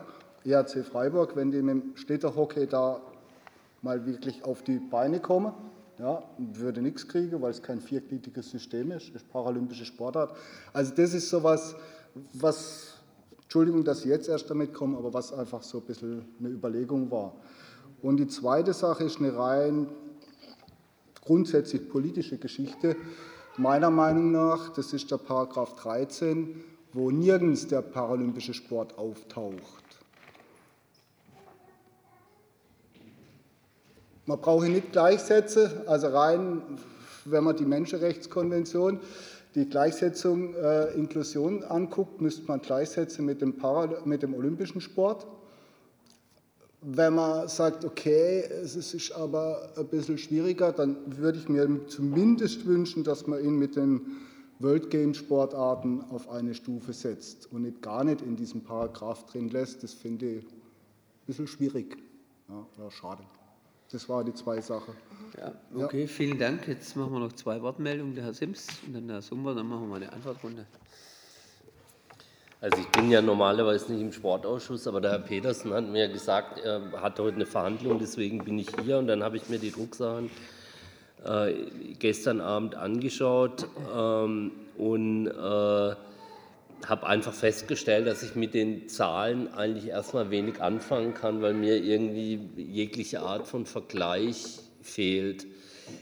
ERC 0.44 0.84
Freiburg, 0.84 1.36
wenn 1.36 1.50
die 1.50 1.62
mit 1.62 1.74
dem 1.74 1.96
Städterhockey 1.96 2.66
da 2.66 3.00
mal 3.82 4.06
wirklich 4.06 4.44
auf 4.44 4.62
die 4.62 4.78
Beine 4.78 5.20
kommen, 5.20 5.52
ja, 5.98 6.22
würde 6.38 6.80
nichts 6.80 7.08
kriegen, 7.08 7.40
weil 7.42 7.50
es 7.50 7.62
kein 7.62 7.80
viergliedriges 7.80 8.50
System 8.50 8.92
ist, 8.92 9.08
ist 9.10 9.28
paralympische 9.30 9.84
Sportart. 9.84 10.36
Also 10.72 10.94
das 10.94 11.12
ist 11.12 11.28
sowas, 11.28 11.74
was, 12.34 12.94
Entschuldigung, 13.42 13.84
dass 13.84 14.02
Sie 14.02 14.08
jetzt 14.08 14.28
erst 14.28 14.48
damit 14.48 14.72
kommen, 14.72 14.96
aber 14.96 15.12
was 15.12 15.32
einfach 15.32 15.62
so 15.62 15.78
ein 15.78 15.84
bisschen 15.84 16.24
eine 16.38 16.50
Überlegung 16.50 17.10
war. 17.10 17.34
Und 18.00 18.18
die 18.18 18.28
zweite 18.28 18.72
Sache 18.72 19.04
ist 19.04 19.18
eine 19.18 19.36
rein 19.36 19.88
grundsätzlich 21.24 21.88
politische 21.88 22.38
Geschichte. 22.38 22.96
Meiner 23.56 23.90
Meinung 23.90 24.30
nach, 24.30 24.72
das 24.72 24.92
ist 24.92 25.10
der 25.10 25.18
Paragraph 25.18 25.74
13, 25.74 26.62
wo 26.92 27.10
nirgends 27.10 27.66
der 27.66 27.82
paralympische 27.82 28.54
Sport 28.54 28.96
auftaucht. 28.96 29.87
Man 34.28 34.38
braucht 34.42 34.68
nicht 34.68 34.92
Gleichsätze, 34.92 35.84
also 35.86 36.08
rein, 36.08 36.60
wenn 37.24 37.44
man 37.44 37.56
die 37.56 37.64
Menschenrechtskonvention, 37.64 39.00
die 39.54 39.66
Gleichsetzung 39.66 40.54
äh, 40.54 40.92
Inklusion 40.92 41.64
anguckt, 41.64 42.20
müsste 42.20 42.46
man 42.46 42.60
Gleichsätze 42.60 43.22
mit 43.22 43.40
dem, 43.40 43.56
Para, 43.56 44.02
mit 44.04 44.22
dem 44.22 44.34
olympischen 44.34 44.82
Sport 44.82 45.26
wenn 46.80 47.14
man 47.14 47.48
sagt, 47.48 47.84
okay, 47.84 48.40
es 48.40 48.76
ist 48.76 49.10
aber 49.12 49.68
ein 49.76 49.88
bisschen 49.88 50.16
schwieriger, 50.16 50.72
dann 50.72 50.96
würde 51.18 51.38
ich 51.38 51.48
mir 51.48 51.86
zumindest 51.88 52.66
wünschen, 52.66 53.02
dass 53.02 53.26
man 53.26 53.42
ihn 53.44 53.56
mit 53.56 53.74
den 53.74 54.00
World 54.60 54.88
Game 54.90 55.14
Sportarten 55.14 56.02
auf 56.10 56.28
eine 56.30 56.54
Stufe 56.54 56.92
setzt 56.92 57.50
und 57.52 57.62
nicht 57.62 57.82
gar 57.82 58.04
nicht 58.04 58.22
in 58.22 58.36
diesem 58.36 58.62
Paragraph 58.62 59.26
drin 59.26 59.48
lässt. 59.48 59.82
Das 59.82 59.92
finde 59.92 60.26
ich 60.26 60.44
ein 60.44 61.26
bisschen 61.26 61.46
schwierig 61.48 61.96
ja, 62.48 62.64
oder 62.78 62.90
schade. 62.90 63.24
Das 63.90 64.08
waren 64.08 64.26
die 64.26 64.34
zwei 64.34 64.60
Sachen. 64.60 64.94
Ja, 65.38 65.52
okay, 65.84 66.02
ja. 66.02 66.06
vielen 66.06 66.38
Dank. 66.38 66.68
Jetzt 66.68 66.94
machen 66.94 67.12
wir 67.12 67.20
noch 67.20 67.32
zwei 67.32 67.62
Wortmeldungen, 67.62 68.14
der 68.14 68.24
Herr 68.24 68.34
Sims 68.34 68.66
und 68.86 68.94
dann 68.94 69.06
der 69.06 69.16
Herr 69.16 69.22
Sumber, 69.22 69.54
dann 69.54 69.66
machen 69.66 69.82
wir 69.82 69.88
mal 69.88 69.96
eine 70.02 70.12
Antwortrunde. 70.12 70.66
Also 72.60 72.78
ich 72.78 72.88
bin 72.88 73.10
ja 73.10 73.22
normalerweise 73.22 73.92
nicht 73.92 74.02
im 74.02 74.12
Sportausschuss, 74.12 74.86
aber 74.88 75.00
der 75.00 75.12
Herr 75.12 75.20
Petersen 75.20 75.72
hat 75.72 75.88
mir 75.88 76.08
gesagt, 76.08 76.58
er 76.58 76.90
hat 77.00 77.18
heute 77.18 77.36
eine 77.36 77.46
Verhandlung, 77.46 77.98
deswegen 77.98 78.44
bin 78.44 78.58
ich 78.58 78.68
hier. 78.82 78.98
Und 78.98 79.06
dann 79.06 79.22
habe 79.22 79.36
ich 79.36 79.48
mir 79.48 79.58
die 79.58 79.70
Drucksachen 79.70 80.28
äh, 81.24 81.54
gestern 81.98 82.40
Abend 82.40 82.74
angeschaut 82.74 83.68
ähm, 83.96 84.50
und 84.76 85.28
äh, 85.28 85.94
habe 86.86 87.06
einfach 87.06 87.32
festgestellt, 87.32 88.06
dass 88.06 88.22
ich 88.22 88.34
mit 88.34 88.54
den 88.54 88.88
Zahlen 88.88 89.52
eigentlich 89.52 89.88
erstmal 89.88 90.30
wenig 90.30 90.60
anfangen 90.60 91.14
kann, 91.14 91.42
weil 91.42 91.54
mir 91.54 91.76
irgendwie 91.76 92.40
jegliche 92.56 93.20
Art 93.20 93.46
von 93.46 93.66
Vergleich 93.66 94.58
fehlt. 94.80 95.46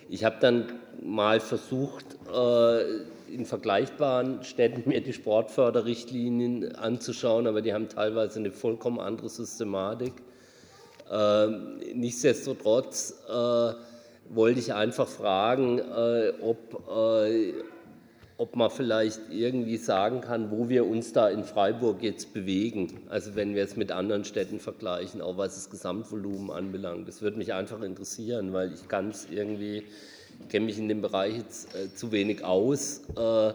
Ich 0.08 0.24
habe 0.24 0.36
dann 0.40 0.72
mal 1.02 1.40
versucht, 1.40 2.04
äh, 2.32 2.82
in 3.32 3.44
vergleichbaren 3.44 4.44
Städten 4.44 4.88
mir 4.88 5.00
die 5.00 5.12
Sportförderrichtlinien 5.12 6.76
anzuschauen, 6.76 7.46
aber 7.46 7.62
die 7.62 7.72
haben 7.72 7.88
teilweise 7.88 8.38
eine 8.38 8.52
vollkommen 8.52 9.00
andere 9.00 9.28
Systematik. 9.28 10.12
Ähm, 11.10 11.80
nichtsdestotrotz 11.94 13.22
äh, 13.28 13.72
wollte 14.28 14.60
ich 14.60 14.74
einfach 14.74 15.08
fragen, 15.08 15.78
äh, 15.78 16.32
ob, 16.40 16.88
ob 18.38 18.54
man 18.54 18.70
vielleicht 18.70 19.20
irgendwie 19.30 19.78
sagen 19.78 20.20
kann, 20.20 20.50
wo 20.50 20.68
wir 20.68 20.86
uns 20.86 21.12
da 21.12 21.28
in 21.28 21.44
Freiburg 21.44 22.02
jetzt 22.02 22.34
bewegen. 22.34 23.00
Also 23.08 23.34
wenn 23.34 23.54
wir 23.54 23.64
es 23.64 23.76
mit 23.76 23.92
anderen 23.92 24.24
Städten 24.24 24.60
vergleichen, 24.60 25.22
auch 25.22 25.38
was 25.38 25.54
das 25.54 25.70
Gesamtvolumen 25.70 26.50
anbelangt. 26.50 27.08
Das 27.08 27.22
würde 27.22 27.38
mich 27.38 27.54
einfach 27.54 27.80
interessieren, 27.80 28.52
weil 28.52 28.74
ich 28.74 28.88
kann 28.88 29.08
es 29.08 29.26
irgendwie 29.30 29.84
kenne 30.48 30.66
mich 30.66 30.78
in 30.78 30.88
dem 30.88 31.00
Bereich 31.00 31.36
jetzt 31.36 31.74
äh, 31.74 31.94
zu 31.94 32.12
wenig 32.12 32.44
aus, 32.44 33.02
äh, 33.16 33.52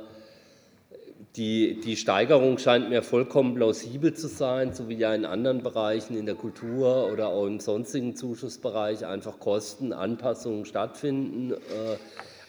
die, 1.37 1.79
die 1.79 1.95
Steigerung 1.95 2.57
scheint 2.57 2.89
mir 2.89 3.01
vollkommen 3.01 3.55
plausibel 3.55 4.13
zu 4.13 4.27
sein, 4.27 4.73
so 4.73 4.89
wie 4.89 4.95
ja 4.95 5.13
in 5.15 5.23
anderen 5.23 5.63
Bereichen 5.63 6.17
in 6.17 6.25
der 6.25 6.35
Kultur 6.35 7.09
oder 7.09 7.29
auch 7.29 7.45
im 7.45 7.61
sonstigen 7.61 8.17
Zuschussbereich 8.17 9.05
einfach 9.05 9.39
Kosten, 9.39 9.93
Anpassungen 9.93 10.65
stattfinden. 10.65 11.53
Äh, 11.53 11.97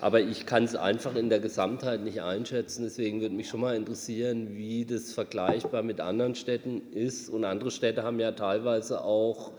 aber 0.03 0.21
ich 0.21 0.47
kann 0.47 0.65
es 0.65 0.75
einfach 0.75 1.15
in 1.15 1.29
der 1.29 1.39
Gesamtheit 1.39 2.01
nicht 2.01 2.23
einschätzen. 2.23 2.83
Deswegen 2.83 3.21
würde 3.21 3.37
mich 3.37 3.49
schon 3.49 3.61
mal 3.61 3.77
interessieren, 3.77 4.49
wie 4.57 4.85
das 4.85 5.13
vergleichbar 5.13 5.85
mit 5.85 6.01
anderen 6.01 6.35
Städten 6.35 6.83
ist. 6.93 7.29
Und 7.29 7.45
andere 7.45 7.71
Städte 7.71 8.03
haben 8.03 8.19
ja 8.19 8.33
teilweise 8.33 9.05
auch 9.05 9.53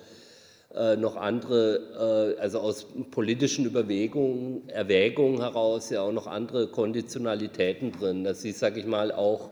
äh, 0.76 0.98
noch 0.98 1.16
andere, 1.16 2.36
äh, 2.38 2.42
also 2.42 2.60
aus 2.60 2.88
politischen 3.12 3.66
Überwegungen, 3.66 4.68
Erwägungen 4.68 5.40
heraus 5.40 5.90
ja 5.92 6.02
auch 6.02 6.12
noch 6.12 6.28
andere 6.28 6.68
Konditionalitäten 6.68 7.94
drin, 7.94 8.26
dass 8.26 8.42
sie, 8.42 8.52
sage 8.52 8.82
ich 8.82 8.86
mal, 8.86 9.14
auch 9.14 9.52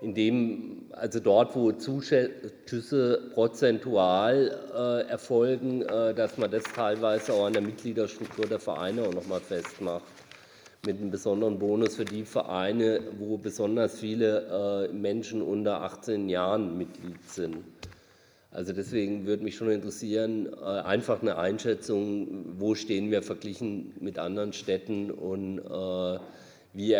in 0.00 0.12
dem, 0.12 0.86
also 0.90 1.20
dort, 1.20 1.54
wo 1.54 1.70
Zuschüsse 1.70 3.30
prozentual 3.32 4.58
äh, 4.74 5.08
erfolgen, 5.08 5.82
äh, 5.82 6.12
dass 6.14 6.36
man 6.36 6.50
das 6.50 6.64
teilweise 6.64 7.32
auch 7.32 7.46
an 7.46 7.52
der 7.52 7.62
Mitgliederstruktur 7.62 8.46
der 8.46 8.58
Vereine 8.58 9.02
auch 9.02 9.14
nochmal 9.14 9.38
festmacht. 9.38 10.02
Mit 10.84 10.98
einem 10.98 11.12
besonderen 11.12 11.60
Bonus 11.60 11.94
für 11.94 12.04
die 12.04 12.24
Vereine, 12.24 13.02
wo 13.20 13.38
besonders 13.38 14.00
viele 14.00 14.88
äh, 14.90 14.92
Menschen 14.92 15.40
unter 15.40 15.82
18 15.82 16.28
Jahren 16.28 16.76
Mitglied 16.76 17.22
sind. 17.30 17.58
Also 18.50 18.72
deswegen 18.72 19.24
würde 19.24 19.44
mich 19.44 19.54
schon 19.54 19.70
interessieren, 19.70 20.52
äh, 20.52 20.64
einfach 20.64 21.22
eine 21.22 21.38
Einschätzung, 21.38 22.56
wo 22.58 22.74
stehen 22.74 23.12
wir 23.12 23.22
verglichen 23.22 23.92
mit 24.00 24.18
anderen 24.18 24.52
Städten 24.52 25.12
und 25.12 25.60
äh, 25.60 26.18
wie, 26.72 26.96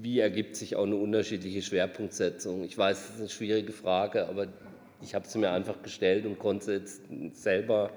wie 0.00 0.20
ergibt 0.20 0.54
sich 0.54 0.76
auch 0.76 0.84
eine 0.86 0.94
unterschiedliche 0.94 1.62
Schwerpunktsetzung. 1.62 2.62
Ich 2.62 2.78
weiß, 2.78 2.96
das 2.96 3.14
ist 3.16 3.20
eine 3.22 3.28
schwierige 3.28 3.72
Frage, 3.72 4.28
aber 4.28 4.46
ich 5.02 5.16
habe 5.16 5.26
sie 5.26 5.38
mir 5.38 5.50
einfach 5.50 5.82
gestellt 5.82 6.26
und 6.26 6.38
konnte 6.38 6.74
jetzt 6.74 7.02
selber 7.32 7.90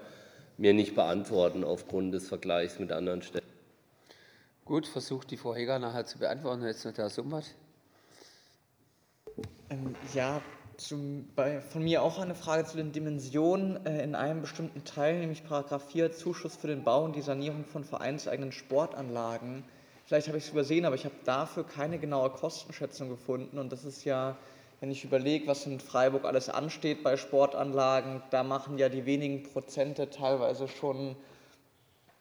mir 0.57 0.73
nicht 0.73 0.95
beantworten 0.95 1.63
aufgrund 1.63 2.15
des 2.15 2.27
Vergleichs 2.27 2.79
mit 2.79 2.91
anderen 2.91 3.21
Städten. 3.21 3.54
Gut, 4.65 4.87
versucht 4.87 5.29
die 5.29 5.37
Frau 5.37 5.53
Heger 5.53 5.77
nachher 5.77 6.07
zu 6.07 6.17
beantworten. 6.17 6.63
Jetzt 6.63 6.85
noch 6.85 6.91
der 6.91 7.11
Summert. 7.11 7.53
Ähm, 9.69 9.95
ja, 10.15 10.41
zum, 10.77 11.29
bei, 11.35 11.61
von 11.61 11.83
mir 11.83 12.01
auch 12.01 12.17
eine 12.17 12.33
Frage 12.33 12.65
zu 12.65 12.77
den 12.77 12.91
Dimensionen 12.91 13.85
äh, 13.85 14.03
in 14.03 14.15
einem 14.15 14.41
bestimmten 14.41 14.83
Teil, 14.83 15.19
nämlich 15.19 15.43
Paragraph 15.43 15.91
4, 15.91 16.13
Zuschuss 16.13 16.55
für 16.55 16.65
den 16.65 16.83
Bau 16.83 17.03
und 17.03 17.15
die 17.15 17.21
Sanierung 17.21 17.63
von 17.63 17.83
vereinseigenen 17.83 18.51
Sportanlagen. 18.51 19.63
Vielleicht 20.07 20.29
habe 20.29 20.39
ich 20.39 20.45
es 20.45 20.49
übersehen, 20.49 20.85
aber 20.85 20.95
ich 20.95 21.05
habe 21.05 21.15
dafür 21.25 21.63
keine 21.63 21.99
genaue 21.99 22.31
Kostenschätzung 22.31 23.09
gefunden. 23.09 23.59
Und 23.59 23.71
das 23.71 23.85
ist 23.85 24.03
ja, 24.03 24.35
wenn 24.79 24.89
ich 24.89 25.03
überlege, 25.03 25.45
was 25.45 25.67
in 25.67 25.79
Freiburg 25.79 26.25
alles 26.25 26.49
ansteht 26.49 27.03
bei 27.03 27.17
Sportanlagen, 27.17 28.23
da 28.31 28.41
machen 28.41 28.79
ja 28.79 28.89
die 28.89 29.05
wenigen 29.05 29.43
Prozente 29.43 30.09
teilweise 30.09 30.67
schon 30.67 31.15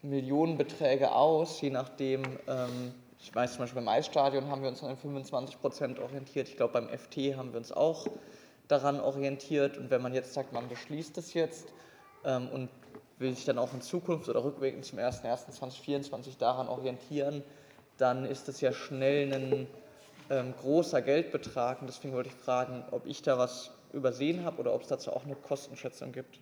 Millionenbeträge 0.04 1.12
aus, 1.12 1.61
je 1.61 1.70
nachdem. 1.70 2.23
Ähm, 2.46 2.94
ich 3.18 3.34
weiß 3.34 3.52
zum 3.52 3.61
Beispiel 3.61 3.80
beim 3.80 3.88
Eisstadion 3.88 4.49
haben 4.49 4.61
wir 4.61 4.68
uns 4.68 4.82
an 4.82 4.96
25 4.99 5.58
Prozent 5.61 5.99
orientiert. 5.99 6.49
Ich 6.49 6.56
glaube, 6.56 6.75
beim 6.75 6.88
FT 6.88 7.37
haben 7.37 7.52
wir 7.52 7.58
uns 7.58 7.73
auch 7.73 8.06
daran 8.68 9.00
orientiert. 9.00 9.78
Und 9.78 9.90
wenn 9.90 10.02
man 10.02 10.12
jetzt 10.12 10.34
sagt, 10.34 10.52
man 10.52 10.68
beschließt 10.68 11.16
es 11.16 11.32
jetzt 11.32 11.73
ähm, 12.25 12.49
und 12.50 12.68
will 13.18 13.34
sich 13.34 13.46
dann 13.46 13.58
auch 13.58 13.73
in 13.73 13.80
Zukunft 13.80 14.28
oder 14.28 14.44
rückwirkend 14.44 14.84
zum 14.84 14.99
01.01.2024 14.99 16.37
daran 16.38 16.68
orientieren, 16.68 17.42
dann 17.96 18.26
ist 18.26 18.49
das 18.49 18.61
ja 18.61 18.73
schnell 18.73 19.32
ein 19.32 19.66
ähm, 20.28 20.52
großer 20.61 21.00
Geldbetrag. 21.00 21.80
Und 21.80 21.87
deswegen 21.87 22.12
wollte 22.12 22.28
ich 22.28 22.34
fragen, 22.34 22.84
ob 22.90 23.06
ich 23.06 23.23
da 23.23 23.38
was 23.38 23.70
übersehen 23.94 24.44
habe 24.44 24.58
oder 24.61 24.75
ob 24.75 24.82
es 24.82 24.88
dazu 24.88 25.12
auch 25.12 25.25
eine 25.25 25.37
Kostenschätzung 25.37 26.12
gibt. 26.12 26.40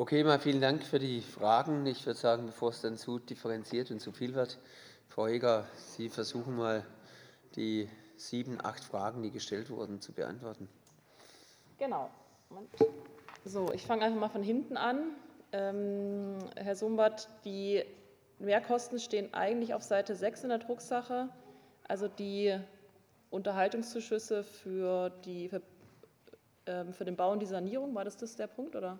Okay, 0.00 0.22
mal 0.22 0.38
vielen 0.38 0.60
Dank 0.60 0.84
für 0.84 1.00
die 1.00 1.20
Fragen. 1.20 1.84
Ich 1.86 2.06
würde 2.06 2.20
sagen, 2.20 2.46
bevor 2.46 2.70
es 2.70 2.80
dann 2.82 2.96
zu 2.96 3.18
differenziert 3.18 3.90
und 3.90 3.98
zu 3.98 4.12
viel 4.12 4.32
wird, 4.32 4.60
Frau 5.08 5.26
Heger, 5.26 5.66
Sie 5.74 6.08
versuchen 6.08 6.54
mal 6.56 6.86
die 7.56 7.88
sieben, 8.16 8.64
acht 8.64 8.84
Fragen, 8.84 9.24
die 9.24 9.32
gestellt 9.32 9.70
wurden, 9.70 10.00
zu 10.00 10.12
beantworten. 10.12 10.68
Genau. 11.78 12.10
So, 13.44 13.72
ich 13.72 13.84
fange 13.84 14.04
einfach 14.04 14.20
mal 14.20 14.28
von 14.28 14.44
hinten 14.44 14.76
an. 14.76 15.16
Ähm, 15.50 16.38
Herr 16.54 16.76
Sumbert, 16.76 17.28
die 17.44 17.82
Mehrkosten 18.38 19.00
stehen 19.00 19.34
eigentlich 19.34 19.74
auf 19.74 19.82
Seite 19.82 20.14
6 20.14 20.44
in 20.44 20.50
der 20.50 20.58
Drucksache, 20.58 21.28
also 21.88 22.06
die 22.06 22.56
Unterhaltungszuschüsse 23.30 24.44
für, 24.44 25.10
die, 25.24 25.48
für, 25.48 25.60
ähm, 26.66 26.92
für 26.92 27.04
den 27.04 27.16
Bau 27.16 27.32
und 27.32 27.40
die 27.40 27.46
Sanierung. 27.46 27.96
War 27.96 28.04
das, 28.04 28.16
das 28.16 28.36
der 28.36 28.46
Punkt, 28.46 28.76
oder? 28.76 28.96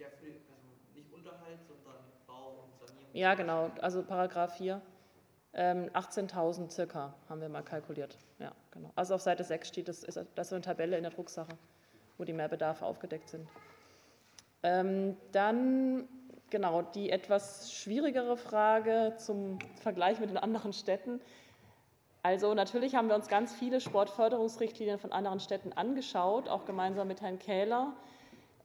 Ja, 0.00 0.06
für, 0.18 0.32
also 0.32 0.68
nicht 0.94 1.12
Unterhalt, 1.12 1.60
sondern 1.68 2.00
Bau 2.26 2.64
und 2.64 2.72
Sanierung. 2.80 2.99
Ja, 3.12 3.34
genau, 3.34 3.70
also 3.80 4.02
Paragraph 4.02 4.56
4. 4.56 4.80
Ähm, 5.52 5.90
18.000 5.94 6.70
circa 6.70 7.12
haben 7.28 7.40
wir 7.40 7.48
mal 7.48 7.62
kalkuliert. 7.62 8.16
Ja, 8.38 8.52
genau. 8.70 8.92
Also 8.94 9.14
auf 9.14 9.20
Seite 9.20 9.42
6 9.42 9.66
steht, 9.66 9.88
das 9.88 10.04
ist, 10.04 10.16
das 10.34 10.46
ist 10.46 10.52
eine 10.52 10.62
Tabelle 10.62 10.96
in 10.96 11.02
der 11.02 11.10
Drucksache, 11.10 11.52
wo 12.18 12.24
die 12.24 12.32
Mehrbedarfe 12.32 12.84
aufgedeckt 12.84 13.28
sind. 13.28 13.48
Ähm, 14.62 15.16
dann 15.32 16.08
genau 16.50 16.82
die 16.82 17.10
etwas 17.10 17.72
schwierigere 17.72 18.36
Frage 18.36 19.14
zum 19.16 19.58
Vergleich 19.80 20.20
mit 20.20 20.30
den 20.30 20.36
anderen 20.38 20.72
Städten. 20.72 21.20
Also 22.22 22.54
natürlich 22.54 22.94
haben 22.94 23.08
wir 23.08 23.14
uns 23.16 23.28
ganz 23.28 23.52
viele 23.54 23.80
Sportförderungsrichtlinien 23.80 24.98
von 24.98 25.10
anderen 25.10 25.40
Städten 25.40 25.72
angeschaut, 25.72 26.48
auch 26.48 26.64
gemeinsam 26.64 27.08
mit 27.08 27.22
Herrn 27.22 27.38
Kähler. 27.38 27.94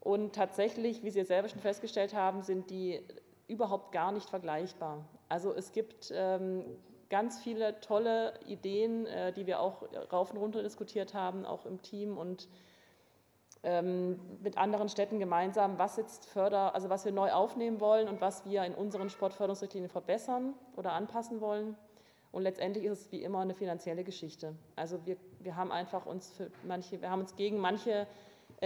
Und 0.01 0.35
tatsächlich, 0.35 1.03
wie 1.03 1.09
Sie 1.09 1.23
selber 1.23 1.47
schon 1.47 1.61
festgestellt 1.61 2.13
haben, 2.13 2.43
sind 2.43 2.69
die 2.69 3.01
überhaupt 3.47 3.91
gar 3.91 4.11
nicht 4.11 4.29
vergleichbar. 4.29 5.05
Also 5.29 5.53
es 5.53 5.71
gibt 5.71 6.11
ähm, 6.13 6.63
ganz 7.09 7.39
viele 7.39 7.79
tolle 7.81 8.33
Ideen, 8.45 9.05
äh, 9.05 9.33
die 9.33 9.45
wir 9.47 9.59
auch 9.59 9.83
rauf 10.11 10.31
und 10.31 10.37
runter 10.37 10.63
diskutiert 10.63 11.13
haben, 11.13 11.45
auch 11.45 11.65
im 11.65 11.81
Team 11.81 12.17
und 12.17 12.47
ähm, 13.63 14.19
mit 14.41 14.57
anderen 14.57 14.89
Städten 14.89 15.19
gemeinsam, 15.19 15.79
was 15.79 15.97
jetzt 15.97 16.25
förder, 16.27 16.75
also 16.75 16.89
was 16.89 17.03
wir 17.05 17.11
neu 17.11 17.31
aufnehmen 17.31 17.79
wollen 17.79 18.07
und 18.07 18.21
was 18.21 18.45
wir 18.45 18.63
in 18.63 18.75
unseren 18.75 19.09
Sportförderungsrichtlinien 19.09 19.89
verbessern 19.89 20.53
oder 20.75 20.93
anpassen 20.93 21.41
wollen. 21.41 21.75
Und 22.31 22.43
letztendlich 22.43 22.83
ist 22.85 22.99
es 22.99 23.11
wie 23.11 23.23
immer 23.23 23.39
eine 23.39 23.55
finanzielle 23.55 24.03
Geschichte. 24.03 24.55
Also 24.75 25.05
wir, 25.05 25.17
wir 25.39 25.55
haben 25.55 25.71
einfach 25.71 26.05
uns 26.05 26.31
für 26.31 26.51
manche, 26.63 27.01
wir 27.01 27.09
haben 27.09 27.21
uns 27.21 27.35
gegen 27.35 27.57
manche 27.59 28.07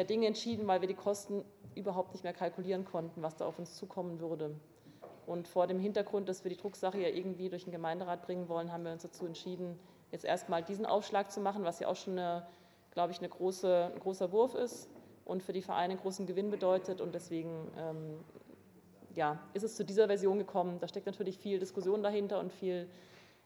Dinge 0.04 0.28
entschieden, 0.28 0.68
weil 0.68 0.82
wir 0.82 0.88
die 0.88 0.96
Kosten 0.96 1.44
überhaupt 1.76 2.14
nicht 2.14 2.24
mehr 2.24 2.34
kalkulieren 2.34 2.86
konnten, 2.86 3.22
was 3.22 3.36
da 3.36 3.46
auf 3.46 3.60
uns 3.60 3.76
zukommen 3.76 4.20
würde. 4.20 4.56
Und 5.26 5.48
vor 5.48 5.68
dem 5.68 5.80
Hintergrund, 5.80 6.28
dass 6.28 6.44
wir 6.44 6.50
die 6.50 6.58
Drucksache 6.58 7.00
ja 7.00 7.10
irgendwie 7.10 7.50
durch 7.50 7.64
den 7.64 7.72
Gemeinderat 7.72 8.24
bringen 8.24 8.50
wollen, 8.50 8.72
haben 8.72 8.84
wir 8.84 8.92
uns 8.92 9.04
dazu 9.04 9.26
entschieden, 9.26 9.80
jetzt 10.12 10.26
erstmal 10.26 10.64
diesen 10.64 10.86
Aufschlag 10.86 11.32
zu 11.32 11.40
machen, 11.40 11.64
was 11.64 11.80
ja 11.80 11.88
auch 11.88 11.96
schon, 11.96 12.18
eine, 12.18 12.48
glaube 12.92 13.12
ich, 13.12 13.20
eine 13.20 13.30
große, 13.30 13.92
ein 13.94 14.00
großer 14.00 14.32
Wurf 14.32 14.56
ist 14.56 14.90
und 15.26 15.44
für 15.44 15.54
die 15.54 15.62
Vereine 15.62 15.94
einen 15.94 16.02
großen 16.02 16.26
Gewinn 16.26 16.50
bedeutet. 16.50 17.00
Und 17.00 17.14
deswegen 17.14 17.72
ähm, 17.78 18.20
ja, 19.16 19.40
ist 19.54 19.64
es 19.64 19.76
zu 19.76 19.86
dieser 19.86 20.08
Version 20.08 20.40
gekommen. 20.40 20.80
Da 20.80 20.88
steckt 20.88 21.06
natürlich 21.06 21.38
viel 21.38 21.60
Diskussion 21.60 22.02
dahinter 22.02 22.40
und 22.40 22.52
viel 22.52 22.90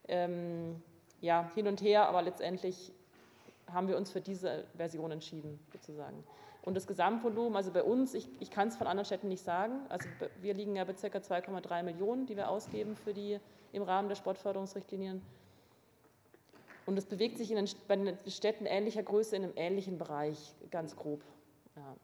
ähm, 0.07 0.81
ja, 1.19 1.49
hin 1.55 1.67
und 1.67 1.81
her, 1.81 2.07
aber 2.07 2.21
letztendlich 2.21 2.93
haben 3.73 3.87
wir 3.87 3.97
uns 3.97 4.11
für 4.11 4.21
diese 4.21 4.65
Version 4.75 5.11
entschieden, 5.11 5.59
sozusagen. 5.71 6.23
Und 6.63 6.75
das 6.75 6.87
Gesamtvolumen, 6.87 7.57
also 7.57 7.71
bei 7.71 7.83
uns, 7.83 8.13
ich, 8.13 8.29
ich 8.39 8.49
kann 8.49 8.69
es 8.69 8.77
von 8.77 8.87
anderen 8.87 9.05
Städten 9.05 9.27
nicht 9.27 9.43
sagen, 9.43 9.81
also 9.89 10.07
wir 10.41 10.53
liegen 10.53 10.75
ja 10.75 10.85
bei 10.85 10.93
ca. 10.93 11.17
2,3 11.17 11.83
Millionen, 11.83 12.25
die 12.25 12.37
wir 12.37 12.49
ausgeben 12.49 12.95
für 12.95 13.13
die, 13.13 13.39
im 13.73 13.83
Rahmen 13.83 14.07
der 14.07 14.15
Sportförderungsrichtlinien. 14.15 15.21
Und 16.85 16.97
es 16.97 17.05
bewegt 17.05 17.37
sich 17.37 17.51
in 17.51 17.57
den, 17.57 17.69
bei 17.87 17.95
den 17.95 18.17
Städten 18.27 18.65
ähnlicher 18.65 19.03
Größe 19.03 19.35
in 19.35 19.43
einem 19.43 19.53
ähnlichen 19.55 19.97
Bereich, 19.97 20.55
ganz 20.71 20.95
grob. 20.95 21.21
Ja. 21.75 21.95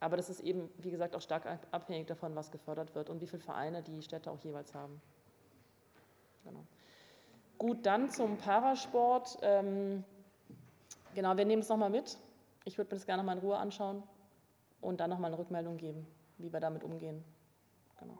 Aber 0.00 0.16
das 0.16 0.28
ist 0.28 0.40
eben, 0.40 0.68
wie 0.78 0.90
gesagt, 0.90 1.14
auch 1.14 1.20
stark 1.20 1.46
abhängig 1.70 2.08
davon, 2.08 2.34
was 2.34 2.50
gefördert 2.50 2.94
wird 2.96 3.08
und 3.08 3.20
wie 3.20 3.26
viele 3.28 3.42
Vereine 3.42 3.82
die 3.82 4.02
Städte 4.02 4.32
auch 4.32 4.40
jeweils 4.40 4.74
haben. 4.74 5.00
Genau. 6.44 6.64
Gut, 7.56 7.86
dann 7.86 8.10
zum 8.10 8.36
Parasport. 8.36 9.38
Ähm, 9.42 10.02
genau, 11.14 11.36
wir 11.36 11.44
nehmen 11.44 11.62
es 11.62 11.68
nochmal 11.68 11.90
mit. 11.90 12.18
Ich 12.64 12.78
würde 12.78 12.94
mir 12.94 12.98
das 12.98 13.06
gerne 13.06 13.22
mal 13.22 13.32
in 13.32 13.38
Ruhe 13.38 13.56
anschauen 13.56 14.02
und 14.80 15.00
dann 15.00 15.10
nochmal 15.10 15.30
eine 15.30 15.38
Rückmeldung 15.38 15.76
geben, 15.76 16.06
wie 16.38 16.52
wir 16.52 16.60
damit 16.60 16.84
umgehen. 16.84 17.24
Genau. 17.98 18.18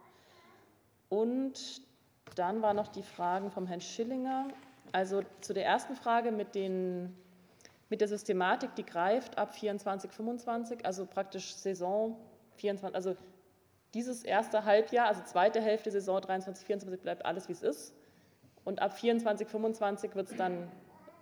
Und 1.09 1.83
dann 2.37 2.62
war 2.62 2.74
noch 2.74 2.88
die 2.88 3.02
Frage 3.02 3.50
vom 3.50 3.66
Herrn 3.66 3.81
Schillinger. 3.81 4.48
Also 4.92 5.22
zu 5.40 5.52
der 5.52 5.64
ersten 5.64 5.94
Frage 5.94 6.33
mit, 6.33 6.55
den, 6.55 7.16
mit 7.88 8.00
der 8.00 8.09
Systematik, 8.09 8.74
die 8.74 8.85
greift 8.85 9.38
ab 9.38 9.55
24, 9.55 10.11
25, 10.11 10.85
also 10.87 11.07
praktisch 11.07 11.55
Saison 11.55 12.16
24, 12.57 12.94
also 12.94 13.16
dieses 13.94 14.22
erste 14.24 14.64
Halbjahr, 14.64 15.07
also 15.07 15.22
zweite 15.24 15.61
Hälfte 15.61 15.90
Saison 15.90 16.20
23, 16.20 16.64
24 16.64 17.02
bleibt 17.02 17.24
alles 17.26 17.48
wie 17.48 17.52
es 17.52 17.62
ist. 17.62 17.94
Und 18.64 18.81
ab 18.81 18.96
24, 18.96 19.46
25 19.46 20.14
wird 20.14 20.31
es 20.31 20.37
dann, 20.37 20.70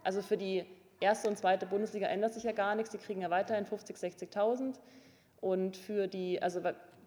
also 0.04 0.22
für 0.22 0.36
die 0.36 0.64
erste 1.00 1.28
und 1.28 1.36
zweite 1.36 1.66
Bundesliga 1.66 2.06
ändert 2.06 2.34
sich 2.34 2.44
ja 2.44 2.52
gar 2.52 2.74
nichts, 2.74 2.90
die 2.90 2.98
kriegen 2.98 3.22
ja 3.22 3.30
weiterhin 3.30 3.66
50, 3.66 3.96
60.000. 3.96 4.74
Und 5.40 5.76
für 5.76 6.06
die, 6.06 6.40
also 6.42 6.60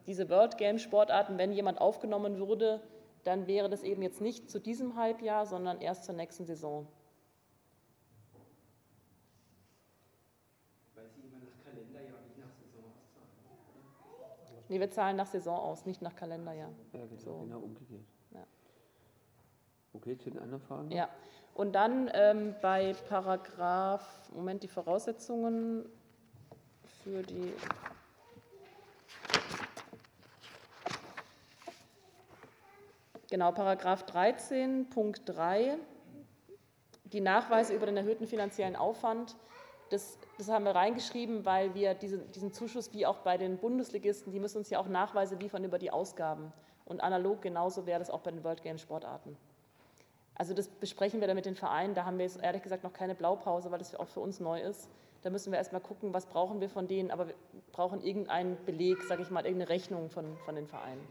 diese 0.08 0.30
World 0.30 0.58
Game 0.58 0.80
Sportarten, 0.80 1.38
wenn 1.38 1.52
jemand 1.52 1.80
aufgenommen 1.80 2.38
würde, 2.38 2.82
dann 3.24 3.48
wäre 3.48 3.70
das 3.70 3.84
eben 3.84 4.02
jetzt 4.02 4.22
nicht 4.22 4.50
zu 4.50 4.60
diesem 4.60 4.96
Halbjahr, 4.96 5.46
sondern 5.46 5.80
erst 5.80 6.04
zur 6.06 6.16
nächsten 6.16 6.46
Saison. 6.46 6.88
Weil 10.96 11.10
Sie 11.10 11.22
immer 11.22 11.38
nach 11.38 11.64
Kalenderjahr, 11.64 12.20
nicht 12.22 12.38
nach 12.38 12.52
Saison 12.52 12.84
auszahlen, 12.84 14.64
Nee, 14.68 14.80
wir 14.80 14.92
zahlen 14.92 15.16
nach 15.16 15.28
Saison 15.28 15.58
aus, 15.58 15.86
nicht 15.86 16.02
nach 16.02 16.16
Kalenderjahr. 16.16 16.72
Ja, 16.92 17.06
genau, 17.06 17.18
so. 17.18 17.38
genau 17.44 17.60
umgekehrt. 17.60 18.04
Ja. 18.32 18.46
Okay, 19.94 20.18
zu 20.18 20.30
den 20.32 20.42
anderen 20.42 20.62
Fragen? 20.62 20.92
Ja, 20.92 21.10
und 21.54 21.74
dann 21.74 22.10
ähm, 22.14 22.56
bei 22.62 22.96
Paragraph, 23.10 24.06
Moment, 24.34 24.64
die 24.64 24.68
Voraussetzungen 24.68 25.86
für 27.04 27.22
die 27.22 27.54
Genau, 33.30 33.52
Paragraph 33.52 34.04
13, 34.04 34.92
Punkt 34.92 35.24
3, 35.26 35.78
die 37.06 37.20
Nachweise 37.20 37.74
über 37.74 37.88
den 37.88 37.98
erhöhten 37.98 38.28
finanziellen 38.28 38.76
Aufwand. 38.76 39.36
Das, 39.90 40.20
das 40.38 40.50
haben 40.50 40.66
wir 40.66 40.76
reingeschrieben, 40.76 41.44
weil 41.44 41.74
wir 41.74 41.96
diese, 41.96 42.20
diesen 42.20 42.54
Zuschuss, 42.54 42.94
wie 42.94 43.08
auch 43.08 43.20
bei 43.20 43.38
den 43.38 43.58
Bundesligisten, 43.58 44.32
die 44.32 44.40
müssen 44.40 44.60
uns 44.60 44.70
ja 44.70 44.78
auch 44.78 44.88
Nachweise 44.88 45.34
liefern 45.34 45.64
über 45.64 45.80
die 45.80 45.90
Ausgaben. 45.90 46.54
Und 46.86 47.02
analog 47.02 47.42
genauso 47.42 47.88
wäre 47.88 47.98
das 47.98 48.12
auch 48.12 48.22
bei 48.22 48.30
den 48.30 48.44
World 48.44 48.62
Games 48.62 48.82
Sportarten. 48.82 49.36
Also 50.36 50.54
das 50.54 50.68
besprechen 50.68 51.20
wir 51.20 51.28
dann 51.28 51.36
mit 51.36 51.46
den 51.46 51.56
Vereinen. 51.56 51.94
Da 51.94 52.06
haben 52.06 52.18
wir 52.18 52.26
jetzt 52.26 52.42
ehrlich 52.42 52.64
gesagt 52.64 52.84
noch 52.84 52.94
keine 52.94 53.16
Blaupause, 53.16 53.72
weil 53.72 53.80
das 53.80 53.96
auch 53.96 54.08
für 54.08 54.20
uns 54.20 54.40
neu 54.40 54.62
ist. 54.62 54.90
Da 55.22 55.30
müssen 55.30 55.52
wir 55.52 55.58
erstmal 55.58 55.82
gucken, 55.82 56.14
was 56.14 56.26
brauchen 56.26 56.60
wir 56.60 56.70
von 56.70 56.88
denen, 56.88 57.10
aber 57.10 57.28
wir 57.28 57.36
brauchen 57.72 58.02
irgendeinen 58.02 58.58
Beleg, 58.66 59.02
sage 59.04 59.22
ich 59.22 59.30
mal, 59.30 59.46
irgendeine 59.46 59.70
Rechnung 59.70 60.10
von, 60.10 60.38
von 60.40 60.56
den 60.56 60.68
Vereinen. 60.68 61.02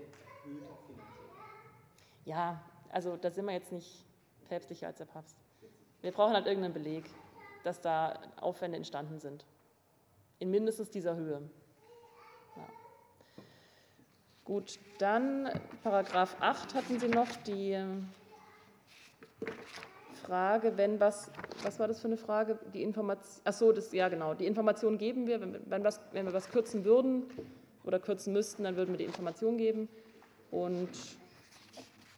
Ja, 2.25 2.61
also 2.91 3.17
da 3.17 3.31
sind 3.31 3.47
wir 3.47 3.53
jetzt 3.53 3.73
nicht 3.73 4.05
päpstlicher 4.49 4.89
als 4.89 4.99
der 4.99 5.07
Papst. 5.07 5.37
Wir 6.03 6.13
brauchen 6.13 6.35
halt 6.35 6.47
irgendeinen 6.47 6.75
Beleg, 6.75 7.05
dass 7.65 7.81
da 7.81 8.19
Aufwände 8.41 8.77
entstanden 8.77 9.19
sind. 9.19 9.47
In 10.41 10.51
mindestens 10.51 10.91
dieser 10.91 11.17
Höhe. 11.17 11.41
Ja. 12.57 12.67
Gut, 14.45 14.79
dann 14.99 15.49
Paragraph 15.83 16.37
8 16.41 16.75
hatten 16.75 17.01
Sie 17.01 17.09
noch 17.09 17.29
die 17.47 17.83
Frage, 20.25 20.77
wenn 20.77 21.01
was, 21.01 21.31
was 21.63 21.79
war 21.79 21.89
das 21.89 22.01
für 22.01 22.09
eine 22.09 22.17
Frage? 22.17 22.59
Die 22.73 22.83
Information, 22.83 23.43
ach 23.45 23.53
so, 23.53 23.73
das, 23.73 23.93
ja 23.93 24.09
genau, 24.09 24.35
die 24.35 24.47
Information 24.47 24.99
geben 24.99 25.27
wir, 25.27 25.41
wenn, 25.41 25.59
wenn, 25.69 25.85
was, 25.85 26.01
wenn 26.13 26.27
wir 26.27 26.33
was 26.33 26.49
kürzen 26.49 26.85
würden 26.85 27.25
oder 27.85 27.99
kürzen 27.99 28.33
müssten, 28.33 28.65
dann 28.65 28.77
würden 28.77 28.91
wir 28.93 28.99
die 28.99 29.05
Information 29.05 29.57
geben. 29.59 29.89
Und 30.51 30.91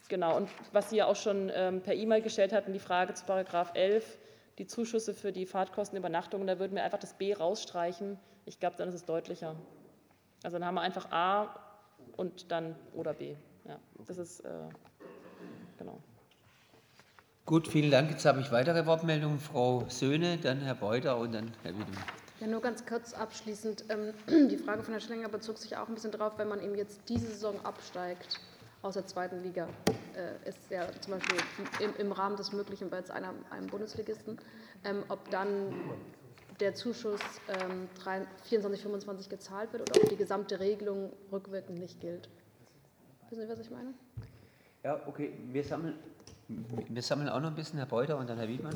Genau, 0.09 0.37
und 0.37 0.51
was 0.73 0.91
Sie 0.91 0.97
ja 0.97 1.07
auch 1.07 1.17
schon 1.17 1.51
ähm, 1.55 1.81
per 1.81 1.95
E-Mail 1.95 2.21
gestellt 2.21 2.53
hatten, 2.53 2.73
die 2.73 2.79
Frage 2.79 3.15
zu 3.15 3.25
Paragraph 3.25 3.71
11, 3.75 4.19
die 4.59 4.67
Zuschüsse 4.67 5.15
für 5.15 5.33
die 5.33 5.47
Fahrtkostenübernachtungen, 5.47 6.47
da 6.47 6.59
würden 6.59 6.75
wir 6.77 6.85
einfach 6.85 6.99
das 6.99 7.15
B 7.15 7.33
rausstreichen. 7.33 8.19
Ich 8.45 8.61
glaube, 8.61 8.77
dann 8.77 8.89
ist 8.89 8.95
es 8.95 9.05
deutlicher. 9.07 9.57
Also 10.43 10.59
dann 10.59 10.67
haben 10.67 10.75
wir 10.75 10.83
einfach 10.83 11.11
A 11.11 11.59
und 12.17 12.53
dann 12.53 12.77
oder 12.93 13.15
B. 13.15 13.35
Ja, 13.67 13.79
das 14.07 14.19
ist, 14.19 14.41
äh, 14.41 14.51
genau. 15.79 15.99
Gut, 17.47 17.69
vielen 17.69 17.91
Dank. 17.91 18.11
Jetzt 18.11 18.25
habe 18.25 18.41
ich 18.41 18.51
weitere 18.53 18.87
Wortmeldungen. 18.87 19.39
Frau 19.39 19.85
Söhne, 19.89 20.39
dann 20.39 20.63
Herr 20.63 20.75
Beuter 20.75 21.19
und 21.19 21.35
dann 21.35 21.53
Herr 21.63 21.73
Wiedemann. 21.73 22.03
Ja, 22.41 22.47
nur 22.47 22.63
ganz 22.63 22.87
kurz 22.87 23.13
abschließend. 23.13 23.85
Ähm, 23.91 24.15
die 24.49 24.57
Frage 24.57 24.83
von 24.83 24.95
Herrn 24.95 25.03
Schlenger 25.03 25.29
bezog 25.29 25.59
sich 25.59 25.77
auch 25.77 25.87
ein 25.87 25.95
bisschen 25.95 26.11
darauf, 26.11 26.39
wenn 26.39 26.49
man 26.49 26.63
eben 26.63 26.75
jetzt 26.75 27.03
diese 27.07 27.27
Saison 27.27 27.55
absteigt 27.63 28.41
aus 28.81 28.95
der 28.95 29.05
zweiten 29.05 29.43
Liga. 29.43 29.69
Äh, 30.17 30.49
ist 30.49 30.59
ja 30.71 30.89
zum 31.03 31.19
Beispiel 31.19 31.37
im, 31.99 32.13
Rahmen 32.13 32.37
des 32.37 32.53
Möglichen 32.53 32.89
bei 32.89 32.97
jetzt 32.97 33.11
einer, 33.11 33.35
einem 33.51 33.67
Bundesligisten, 33.67 34.39
ähm, 34.85 35.03
ob 35.11 35.29
dann 35.29 35.75
der 36.61 36.75
Zuschuss 36.75 37.21
ähm, 37.61 37.91
24, 38.45 38.81
25 38.81 39.29
gezahlt 39.29 39.71
wird 39.75 39.91
oder 39.91 40.01
ob 40.03 40.09
die 40.09 40.17
gesamte 40.17 40.61
Regelung 40.61 41.13
rückwirkend 41.31 41.79
nicht 41.79 42.01
gilt. 42.01 42.31
Wissen 43.29 43.43
Sie, 43.43 43.53
was 43.53 43.59
ich 43.59 43.71
meine? 43.71 43.93
Ja, 44.83 45.01
okay. 45.07 45.33
Wir 45.51 45.65
sammeln, 45.65 45.95
wir 46.49 47.03
sammeln 47.03 47.29
auch 47.29 47.41
noch 47.41 47.49
ein 47.49 47.55
bisschen, 47.55 47.79
Herr 47.79 47.87
Beuter 47.87 48.19
und 48.19 48.29
dann 48.29 48.39
Herr 48.39 48.49
Wiedmann. 48.49 48.75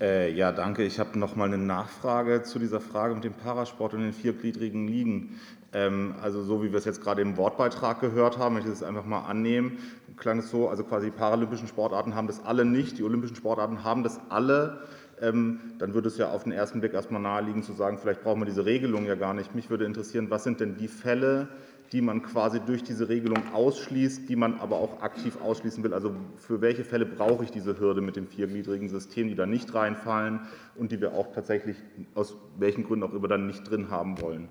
Äh, 0.00 0.32
ja, 0.32 0.52
danke. 0.52 0.82
Ich 0.82 0.98
habe 0.98 1.18
noch 1.18 1.36
mal 1.36 1.44
eine 1.44 1.58
Nachfrage 1.58 2.42
zu 2.42 2.58
dieser 2.58 2.80
Frage 2.80 3.14
mit 3.14 3.24
dem 3.24 3.32
Parasport 3.32 3.94
und 3.94 4.00
den 4.00 4.12
viergliedrigen 4.12 4.88
Ligen. 4.88 5.40
Ähm, 5.72 6.14
also 6.20 6.42
so 6.42 6.62
wie 6.62 6.72
wir 6.72 6.78
es 6.78 6.84
jetzt 6.84 7.02
gerade 7.02 7.22
im 7.22 7.36
Wortbeitrag 7.36 8.00
gehört 8.00 8.38
haben, 8.38 8.56
wenn 8.56 8.62
ich 8.62 8.68
das 8.68 8.82
einfach 8.82 9.04
mal 9.04 9.20
annehme, 9.20 9.72
klang 10.16 10.38
es 10.38 10.50
so, 10.50 10.68
also 10.68 10.84
quasi 10.84 11.06
die 11.06 11.16
paralympischen 11.16 11.68
Sportarten 11.68 12.14
haben 12.14 12.26
das 12.26 12.44
alle 12.44 12.64
nicht, 12.64 12.98
die 12.98 13.04
olympischen 13.04 13.36
Sportarten 13.36 13.84
haben 13.84 14.02
das 14.02 14.20
alle. 14.28 14.80
Ähm, 15.20 15.60
dann 15.78 15.94
würde 15.94 16.08
es 16.08 16.18
ja 16.18 16.30
auf 16.30 16.42
den 16.42 16.52
ersten 16.52 16.80
Blick 16.80 16.92
erstmal 16.92 17.22
naheliegen 17.22 17.62
zu 17.62 17.72
sagen, 17.72 17.98
vielleicht 17.98 18.22
brauchen 18.22 18.40
wir 18.40 18.46
diese 18.46 18.66
Regelung 18.66 19.06
ja 19.06 19.14
gar 19.14 19.32
nicht. 19.32 19.54
Mich 19.54 19.70
würde 19.70 19.86
interessieren, 19.86 20.28
was 20.28 20.44
sind 20.44 20.60
denn 20.60 20.76
die 20.76 20.88
Fälle, 20.88 21.48
die 21.92 22.00
man 22.00 22.22
quasi 22.22 22.60
durch 22.60 22.82
diese 22.82 23.08
Regelung 23.08 23.40
ausschließt, 23.52 24.28
die 24.28 24.36
man 24.36 24.58
aber 24.58 24.76
auch 24.76 25.00
aktiv 25.02 25.40
ausschließen 25.40 25.82
will. 25.84 25.94
Also 25.94 26.14
für 26.36 26.60
welche 26.60 26.84
Fälle 26.84 27.06
brauche 27.06 27.44
ich 27.44 27.50
diese 27.50 27.78
Hürde 27.78 28.00
mit 28.00 28.16
dem 28.16 28.26
viergliedrigen 28.26 28.88
System, 28.88 29.28
die 29.28 29.34
da 29.34 29.46
nicht 29.46 29.72
reinfallen 29.74 30.40
und 30.74 30.92
die 30.92 31.00
wir 31.00 31.14
auch 31.14 31.32
tatsächlich 31.32 31.76
aus 32.14 32.34
welchen 32.58 32.84
Gründen 32.84 33.04
auch 33.04 33.14
immer 33.14 33.28
dann 33.28 33.46
nicht 33.46 33.68
drin 33.68 33.90
haben 33.90 34.20
wollen? 34.20 34.48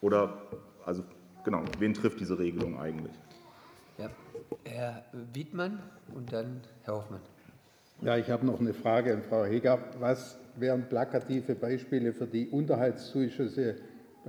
Oder, 0.00 0.42
also 0.84 1.04
genau, 1.44 1.62
wen 1.78 1.94
trifft 1.94 2.20
diese 2.20 2.38
Regelung 2.38 2.78
eigentlich? 2.78 3.12
Ja, 3.98 4.10
Herr 4.64 5.04
Wiedmann 5.32 5.80
und 6.14 6.32
dann 6.32 6.60
Herr 6.84 6.94
Hoffmann. 6.94 7.20
Ja, 8.02 8.16
ich 8.16 8.30
habe 8.30 8.46
noch 8.46 8.58
eine 8.58 8.72
Frage 8.72 9.12
an 9.12 9.22
Frau 9.22 9.44
Heger. 9.44 9.78
Was 9.98 10.38
wären 10.56 10.88
plakative 10.88 11.54
Beispiele 11.54 12.14
für 12.14 12.26
die 12.26 12.48
Unterhaltszuschüsse 12.48 13.76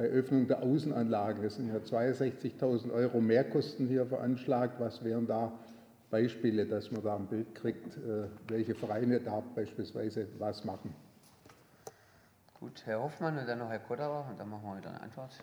bei 0.01 0.07
Öffnung 0.07 0.47
der 0.47 0.63
Außenanlagen? 0.63 1.43
Es 1.43 1.57
sind 1.57 1.67
ja 1.67 1.75
62.000 1.75 2.91
Euro 2.91 3.21
Mehrkosten 3.21 3.87
hier 3.87 4.07
veranschlagt. 4.07 4.79
Was 4.79 5.03
wären 5.03 5.27
da 5.27 5.51
Beispiele, 6.09 6.65
dass 6.65 6.89
man 6.89 7.03
da 7.03 7.17
ein 7.17 7.27
Bild 7.27 7.53
kriegt, 7.53 7.97
äh, 7.97 8.27
welche 8.47 8.73
Vereine 8.73 9.19
da 9.19 9.43
beispielsweise 9.53 10.27
was 10.39 10.65
machen? 10.65 10.95
Gut, 12.59 12.81
Herr 12.85 13.03
Hoffmann 13.03 13.37
und 13.37 13.47
dann 13.47 13.59
noch 13.59 13.69
Herr 13.69 13.77
Kodauer 13.77 14.25
und 14.27 14.39
dann 14.39 14.49
machen 14.49 14.63
wir 14.63 14.77
wieder 14.77 14.89
eine 14.89 15.01
Antwort. 15.01 15.39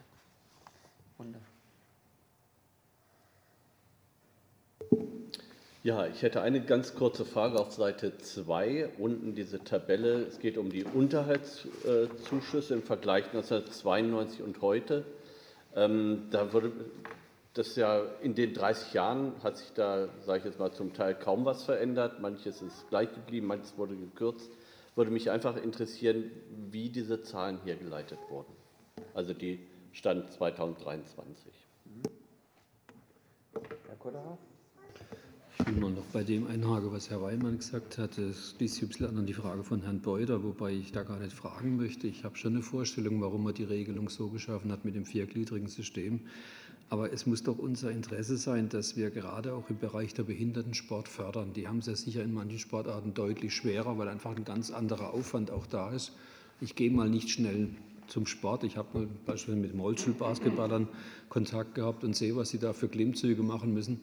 Ja, 5.88 6.06
ich 6.06 6.20
hätte 6.20 6.42
eine 6.42 6.60
ganz 6.62 6.94
kurze 6.94 7.24
Frage 7.24 7.58
auf 7.58 7.72
Seite 7.72 8.18
2, 8.18 8.90
unten 8.98 9.34
diese 9.34 9.64
Tabelle. 9.64 10.20
Es 10.26 10.38
geht 10.38 10.58
um 10.58 10.68
die 10.68 10.84
Unterhaltszuschüsse 10.84 12.74
im 12.74 12.82
Vergleich 12.82 13.24
1992 13.28 14.42
und 14.42 14.60
heute. 14.60 15.06
Ähm, 15.74 16.26
da 16.30 16.52
wurde 16.52 16.72
das 17.54 17.74
ja 17.76 18.02
in 18.20 18.34
den 18.34 18.52
30 18.52 18.92
Jahren 18.92 19.32
hat 19.42 19.56
sich 19.56 19.72
da, 19.72 20.10
sage 20.26 20.40
ich 20.40 20.44
jetzt 20.44 20.58
mal, 20.58 20.72
zum 20.72 20.92
Teil 20.92 21.14
kaum 21.14 21.46
was 21.46 21.64
verändert. 21.64 22.20
Manches 22.20 22.60
ist 22.60 22.86
gleich 22.90 23.10
geblieben, 23.14 23.46
manches 23.46 23.78
wurde 23.78 23.96
gekürzt. 23.96 24.50
Würde 24.94 25.10
mich 25.10 25.30
einfach 25.30 25.56
interessieren, 25.56 26.30
wie 26.70 26.90
diese 26.90 27.22
Zahlen 27.22 27.60
hier 27.64 27.76
geleitet 27.76 28.18
wurden. 28.28 28.52
Also 29.14 29.32
die 29.32 29.58
Stand 29.92 30.30
2023. 30.34 31.50
Herr 33.86 33.96
Kodderer? 33.98 34.36
Mal 35.76 35.90
noch 35.90 36.04
bei 36.14 36.24
dem 36.24 36.46
einhaken, 36.46 36.92
was 36.92 37.10
Herr 37.10 37.20
Weimann 37.20 37.58
gesagt 37.58 37.98
hat. 37.98 38.16
Das 38.16 38.54
sich 38.58 38.82
ein 38.82 38.88
bisschen 38.88 39.18
an 39.18 39.26
die 39.26 39.34
Frage 39.34 39.62
von 39.62 39.82
Herrn 39.82 40.00
Beuter, 40.00 40.42
wobei 40.42 40.72
ich 40.72 40.92
da 40.92 41.02
gar 41.02 41.18
nicht 41.18 41.34
fragen 41.34 41.76
möchte. 41.76 42.06
Ich 42.06 42.24
habe 42.24 42.38
schon 42.38 42.54
eine 42.54 42.62
Vorstellung, 42.62 43.20
warum 43.20 43.44
man 43.44 43.52
die 43.52 43.64
Regelung 43.64 44.08
so 44.08 44.28
geschaffen 44.28 44.72
hat 44.72 44.86
mit 44.86 44.94
dem 44.94 45.04
viergliedrigen 45.04 45.68
System. 45.68 46.20
Aber 46.88 47.12
es 47.12 47.26
muss 47.26 47.42
doch 47.42 47.58
unser 47.58 47.90
Interesse 47.90 48.38
sein, 48.38 48.70
dass 48.70 48.96
wir 48.96 49.10
gerade 49.10 49.52
auch 49.52 49.68
im 49.68 49.78
Bereich 49.78 50.14
der 50.14 50.22
Behindertensport 50.22 51.06
fördern. 51.06 51.52
Die 51.52 51.68
haben 51.68 51.80
es 51.80 51.86
ja 51.86 51.96
sicher 51.96 52.22
in 52.22 52.32
manchen 52.32 52.58
Sportarten 52.58 53.12
deutlich 53.12 53.54
schwerer, 53.54 53.98
weil 53.98 54.08
einfach 54.08 54.34
ein 54.34 54.44
ganz 54.44 54.70
anderer 54.70 55.12
Aufwand 55.12 55.50
auch 55.50 55.66
da 55.66 55.90
ist. 55.90 56.12
Ich 56.62 56.76
gehe 56.76 56.90
mal 56.90 57.10
nicht 57.10 57.28
schnell 57.28 57.68
zum 58.06 58.26
Sport. 58.26 58.64
Ich 58.64 58.78
habe 58.78 59.06
beispielsweise 59.26 59.58
mit 59.58 59.78
Rollstuhlbasketballern 59.78 60.88
Kontakt 61.28 61.74
gehabt 61.74 62.04
und 62.04 62.16
sehe, 62.16 62.34
was 62.36 62.48
sie 62.48 62.58
da 62.58 62.72
für 62.72 62.88
Klimmzüge 62.88 63.42
machen 63.42 63.74
müssen. 63.74 64.00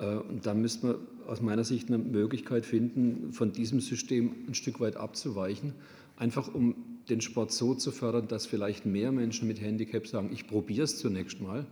Äh, 0.00 0.16
und 0.16 0.46
da 0.46 0.54
müsste 0.54 0.86
man 0.86 0.96
aus 1.26 1.40
meiner 1.40 1.64
Sicht 1.64 1.88
eine 1.88 1.98
Möglichkeit 1.98 2.66
finden, 2.66 3.32
von 3.32 3.52
diesem 3.52 3.80
System 3.80 4.34
ein 4.48 4.54
Stück 4.54 4.80
weit 4.80 4.96
abzuweichen, 4.96 5.74
einfach 6.16 6.52
um 6.52 6.74
den 7.08 7.20
Sport 7.20 7.52
so 7.52 7.74
zu 7.74 7.92
fördern, 7.92 8.28
dass 8.28 8.46
vielleicht 8.46 8.86
mehr 8.86 9.12
Menschen 9.12 9.46
mit 9.46 9.60
Handicap 9.60 10.06
sagen, 10.06 10.30
ich 10.32 10.46
probiere 10.46 10.84
es 10.84 10.98
zunächst 10.98 11.40
mal. 11.40 11.66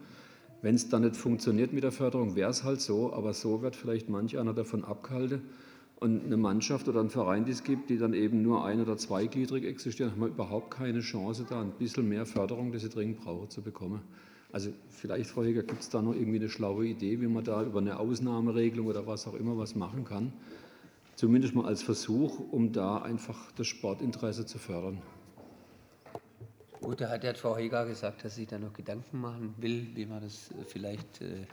Wenn 0.62 0.74
es 0.74 0.88
dann 0.88 1.02
nicht 1.02 1.16
funktioniert 1.16 1.72
mit 1.72 1.84
der 1.84 1.92
Förderung, 1.92 2.34
wäre 2.34 2.50
es 2.50 2.64
halt 2.64 2.80
so, 2.80 3.12
aber 3.12 3.32
so 3.32 3.62
wird 3.62 3.76
vielleicht 3.76 4.08
manch 4.08 4.38
einer 4.38 4.54
davon 4.54 4.84
abgehalten. 4.84 5.42
Und 6.00 6.24
eine 6.24 6.36
Mannschaft 6.36 6.88
oder 6.88 7.00
ein 7.00 7.10
Verein, 7.10 7.44
die 7.44 7.50
es 7.50 7.64
gibt, 7.64 7.90
die 7.90 7.98
dann 7.98 8.14
eben 8.14 8.42
nur 8.42 8.64
ein- 8.64 8.80
oder 8.80 8.96
zweigliedrig 8.96 9.64
existieren, 9.64 10.12
haben 10.12 10.20
wir 10.20 10.28
überhaupt 10.28 10.72
keine 10.72 11.00
Chance, 11.00 11.44
da 11.48 11.60
ein 11.60 11.72
bisschen 11.72 12.08
mehr 12.08 12.24
Förderung, 12.24 12.70
die 12.70 12.78
sie 12.78 12.88
dringend 12.88 13.20
brauchen, 13.20 13.50
zu 13.50 13.62
bekommen. 13.62 14.00
Also 14.52 14.72
vielleicht, 14.88 15.30
Frau 15.30 15.42
Heger, 15.42 15.62
gibt 15.62 15.82
es 15.82 15.90
da 15.90 16.00
noch 16.00 16.14
irgendwie 16.14 16.38
eine 16.38 16.48
schlaue 16.48 16.86
Idee, 16.86 17.20
wie 17.20 17.26
man 17.26 17.44
da 17.44 17.62
über 17.62 17.80
eine 17.80 17.98
Ausnahmeregelung 17.98 18.86
oder 18.86 19.06
was 19.06 19.26
auch 19.26 19.34
immer 19.34 19.58
was 19.58 19.74
machen 19.74 20.04
kann? 20.04 20.32
Zumindest 21.16 21.54
mal 21.54 21.66
als 21.66 21.82
Versuch, 21.82 22.40
um 22.50 22.72
da 22.72 22.98
einfach 22.98 23.52
das 23.52 23.66
Sportinteresse 23.66 24.46
zu 24.46 24.58
fördern. 24.58 25.02
Gut, 26.80 27.00
da 27.00 27.10
hat 27.10 27.24
ja 27.24 27.34
Frau 27.34 27.56
Heger 27.56 27.86
gesagt, 27.86 28.24
dass 28.24 28.36
sie 28.36 28.46
da 28.46 28.58
noch 28.58 28.72
Gedanken 28.72 29.20
machen 29.20 29.54
will, 29.58 29.88
wie 29.94 30.06
man 30.06 30.22
das 30.22 30.50
äh, 30.52 30.64
vielleicht 30.64 31.20
äh, 31.20 31.44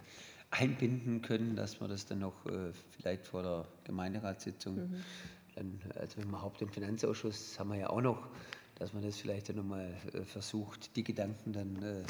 einbinden 0.51 1.21
können, 1.21 1.55
dass 1.55 1.79
man 1.79 1.89
das 1.89 2.05
dann 2.05 2.19
noch 2.19 2.45
äh, 2.45 2.71
vielleicht 2.91 3.27
vor 3.27 3.43
der 3.43 3.65
Gemeinderatssitzung, 3.83 4.75
mhm. 4.75 4.95
dann, 5.55 5.79
also 5.99 6.21
überhaupt 6.21 6.61
im 6.61 6.69
Finanzausschuss 6.69 7.59
haben 7.59 7.71
wir 7.71 7.79
ja 7.79 7.89
auch 7.89 8.01
noch, 8.01 8.27
dass 8.75 8.93
man 8.93 9.03
das 9.03 9.17
vielleicht 9.17 9.49
dann 9.49 9.57
nochmal 9.57 9.93
äh, 10.13 10.21
versucht, 10.23 10.95
die 10.95 11.03
Gedanken 11.03 11.53
dann 11.53 11.81
äh, 11.81 12.03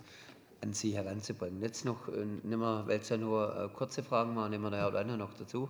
an 0.65 0.73
Sie 0.73 0.95
heranzubringen. 0.95 1.61
Jetzt 1.61 1.85
noch, 1.85 2.09
äh, 2.09 2.25
weil 2.43 2.99
es 2.99 3.09
ja 3.09 3.17
nur 3.17 3.71
kurze 3.73 4.03
Fragen 4.03 4.35
waren, 4.35 4.51
nehmen 4.51 4.63
wir 4.63 4.71
der 4.71 5.17
noch 5.17 5.33
dazu. 5.33 5.69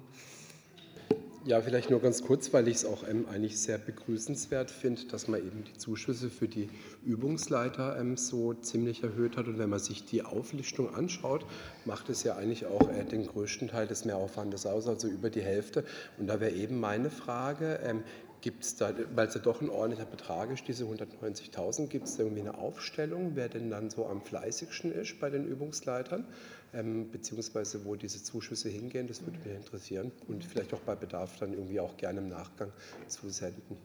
Ja, 1.47 1.61
vielleicht 1.61 1.91
nur 1.91 2.01
ganz 2.01 2.23
kurz, 2.23 2.51
weil 2.53 2.67
ich 2.67 2.77
es 2.77 2.85
auch 2.85 3.07
ähm, 3.07 3.27
eigentlich 3.31 3.59
sehr 3.59 3.77
begrüßenswert 3.77 4.71
finde, 4.71 5.05
dass 5.05 5.27
man 5.27 5.45
eben 5.45 5.63
die 5.63 5.77
Zuschüsse 5.77 6.31
für 6.31 6.47
die 6.47 6.69
Übungsleiter 7.05 7.99
ähm, 7.99 8.17
so 8.17 8.55
ziemlich 8.55 9.03
erhöht 9.03 9.37
hat. 9.37 9.47
Und 9.47 9.59
wenn 9.59 9.69
man 9.69 9.77
sich 9.77 10.03
die 10.03 10.23
Auflistung 10.23 10.95
anschaut, 10.95 11.45
macht 11.85 12.09
es 12.09 12.23
ja 12.23 12.35
eigentlich 12.35 12.65
auch 12.65 12.89
äh, 12.89 13.03
den 13.03 13.27
größten 13.27 13.67
Teil 13.67 13.85
des 13.85 14.05
Mehraufwandes 14.05 14.65
aus, 14.65 14.87
also 14.87 15.07
über 15.07 15.29
die 15.29 15.43
Hälfte. 15.43 15.83
Und 16.17 16.25
da 16.25 16.39
wäre 16.39 16.53
eben 16.53 16.79
meine 16.79 17.11
Frage, 17.11 17.79
ähm, 17.83 18.03
Gibt 18.45 18.63
es 18.63 18.75
da, 18.75 18.93
weil 19.15 19.27
es 19.27 19.33
ja 19.33 19.41
doch 19.41 19.59
ein 19.59 19.71
ordentlicher 19.71 20.05
Betrag 20.05 20.51
ist, 20.51 20.67
diese 20.67 20.83
190.000, 20.83 21.87
gibt 21.87 22.05
es 22.05 22.19
irgendwie 22.19 22.41
eine 22.41 22.59
Aufstellung, 22.59 23.31
wer 23.33 23.49
denn 23.49 23.71
dann 23.71 23.89
so 23.89 24.05
am 24.05 24.21
fleißigsten 24.21 24.91
ist 24.91 25.19
bei 25.19 25.31
den 25.31 25.47
Übungsleitern, 25.47 26.27
ähm, 26.71 27.09
beziehungsweise 27.09 27.85
wo 27.85 27.95
diese 27.95 28.21
Zuschüsse 28.21 28.69
hingehen, 28.69 29.07
das 29.07 29.25
würde 29.25 29.39
mich 29.39 29.55
interessieren 29.55 30.11
und 30.27 30.45
vielleicht 30.45 30.75
auch 30.75 30.79
bei 30.81 30.93
Bedarf 30.93 31.39
dann 31.39 31.53
irgendwie 31.53 31.79
auch 31.79 31.97
gerne 31.97 32.19
im 32.19 32.29
Nachgang 32.29 32.71
zusenden. 33.07 33.77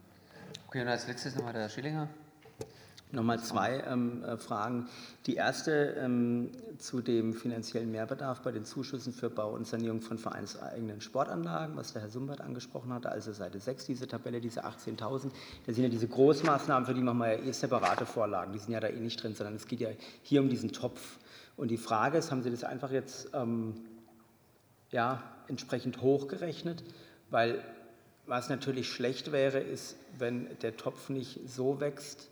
Okay, 0.69 0.83
und 0.83 0.89
als 0.89 1.07
letztes 1.07 1.37
nochmal 1.37 1.55
der 1.55 1.63
Herr 1.63 1.71
Schillinger. 1.71 2.11
Nochmal 3.13 3.41
zwei 3.41 3.83
ähm, 3.89 4.23
äh, 4.23 4.37
Fragen. 4.37 4.89
Die 5.27 5.35
erste 5.35 5.97
ähm, 5.99 6.51
zu 6.79 7.01
dem 7.01 7.35
finanziellen 7.35 7.91
Mehrbedarf 7.91 8.41
bei 8.43 8.53
den 8.53 8.65
Zuschüssen 8.65 9.13
für 9.13 9.29
Bau 9.29 9.53
und 9.53 9.67
Sanierung 9.67 10.01
von 10.01 10.17
vereinseigenen 10.17 11.01
Sportanlagen, 11.01 11.77
was 11.77 11.93
der 11.93 12.03
Herr 12.03 12.09
Sumbert 12.09 12.41
angesprochen 12.41 12.93
hatte, 12.93 13.11
also 13.11 13.33
Seite 13.33 13.59
6, 13.59 13.87
diese 13.87 14.07
Tabelle, 14.07 14.41
diese 14.41 14.65
18.000. 14.65 15.31
Da 15.67 15.73
sind 15.73 15.83
ja 15.83 15.89
diese 15.89 16.07
Großmaßnahmen, 16.07 16.87
für 16.87 16.95
die 16.95 17.01
machen 17.01 17.19
wir 17.19 17.37
ja 17.37 17.43
eh 17.43 17.53
separate 17.53 18.07
Vorlagen, 18.07 18.53
die 18.53 18.61
sind 18.61 18.73
ja 18.73 18.81
da 18.81 18.89
eh 18.89 19.01
nicht 19.01 19.21
drin, 19.21 19.35
sondern 19.35 19.57
es 19.57 19.67
geht 19.67 19.81
ja 19.81 19.91
hier 20.23 20.41
um 20.41 20.49
diesen 20.49 20.71
Topf. 20.71 21.19
Und 21.57 21.73
die 21.73 21.79
Frage 21.79 22.19
ist, 22.19 22.31
haben 22.31 22.43
Sie 22.43 22.51
das 22.51 22.63
einfach 22.63 22.93
jetzt 22.93 23.31
ähm, 23.35 23.75
ja, 24.91 25.23
entsprechend 25.49 26.01
hochgerechnet? 26.01 26.85
Weil 27.29 27.63
was 28.27 28.49
natürlich 28.49 28.89
schlecht 28.89 29.33
wäre, 29.33 29.59
ist, 29.59 29.97
wenn 30.17 30.49
der 30.61 30.77
Topf 30.77 31.09
nicht 31.09 31.41
so 31.49 31.81
wächst, 31.81 32.30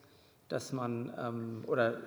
dass 0.49 0.73
man, 0.73 1.13
ähm, 1.19 1.65
oder 1.67 1.99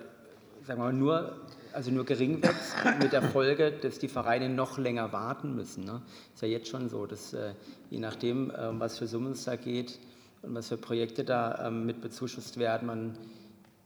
sagen 0.66 0.80
wir 0.80 0.84
mal, 0.84 0.92
nur, 0.92 1.36
also 1.72 1.90
nur 1.90 2.04
gering 2.04 2.42
wächst, 2.42 2.74
mit 3.00 3.12
der 3.12 3.22
Folge, 3.22 3.72
dass 3.72 3.98
die 3.98 4.08
Vereine 4.08 4.48
noch 4.48 4.78
länger 4.78 5.12
warten 5.12 5.54
müssen. 5.54 5.84
Ne? 5.84 6.02
Ist 6.34 6.42
ja 6.42 6.48
jetzt 6.48 6.68
schon 6.68 6.88
so, 6.88 7.06
dass 7.06 7.32
äh, 7.32 7.54
je 7.90 7.98
nachdem, 7.98 8.50
äh, 8.50 8.78
was 8.78 8.98
für 8.98 9.06
Summen 9.06 9.32
es 9.32 9.44
da 9.44 9.56
geht 9.56 9.98
und 10.42 10.54
was 10.54 10.68
für 10.68 10.76
Projekte 10.76 11.24
da 11.24 11.66
ähm, 11.66 11.86
mit 11.86 12.00
bezuschusst 12.00 12.58
werden, 12.58 12.86
man, 12.86 13.18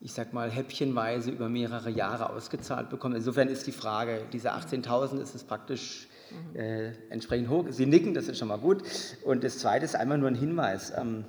ich 0.01 0.12
sag 0.12 0.33
mal, 0.33 0.51
häppchenweise 0.51 1.31
über 1.31 1.49
mehrere 1.49 1.90
Jahre 1.90 2.31
ausgezahlt 2.31 2.90
bekommt. 2.90 3.14
Insofern 3.14 3.49
ist 3.49 3.66
die 3.66 3.73
Frage, 3.73 4.23
diese 4.33 4.53
18.000 4.53 5.21
ist 5.21 5.35
es 5.35 5.45
praktisch 5.45 6.09
äh, 6.55 6.92
entsprechend 7.11 7.49
hoch. 7.49 7.66
Sie 7.71 7.87
nicken, 7.87 8.14
das 8.14 8.29
ist 8.29 8.38
schon 8.38 8.49
mal 8.49 8.59
gut. 8.59 8.83
Und 9.25 9.45
das 9.45 9.59
Zweite 9.59 9.85
ist 9.85 9.97
einmal 9.97 10.19
nur 10.19 10.29
ein 10.29 10.35
Hinweis. 10.35 10.92
Ähm, 10.97 11.25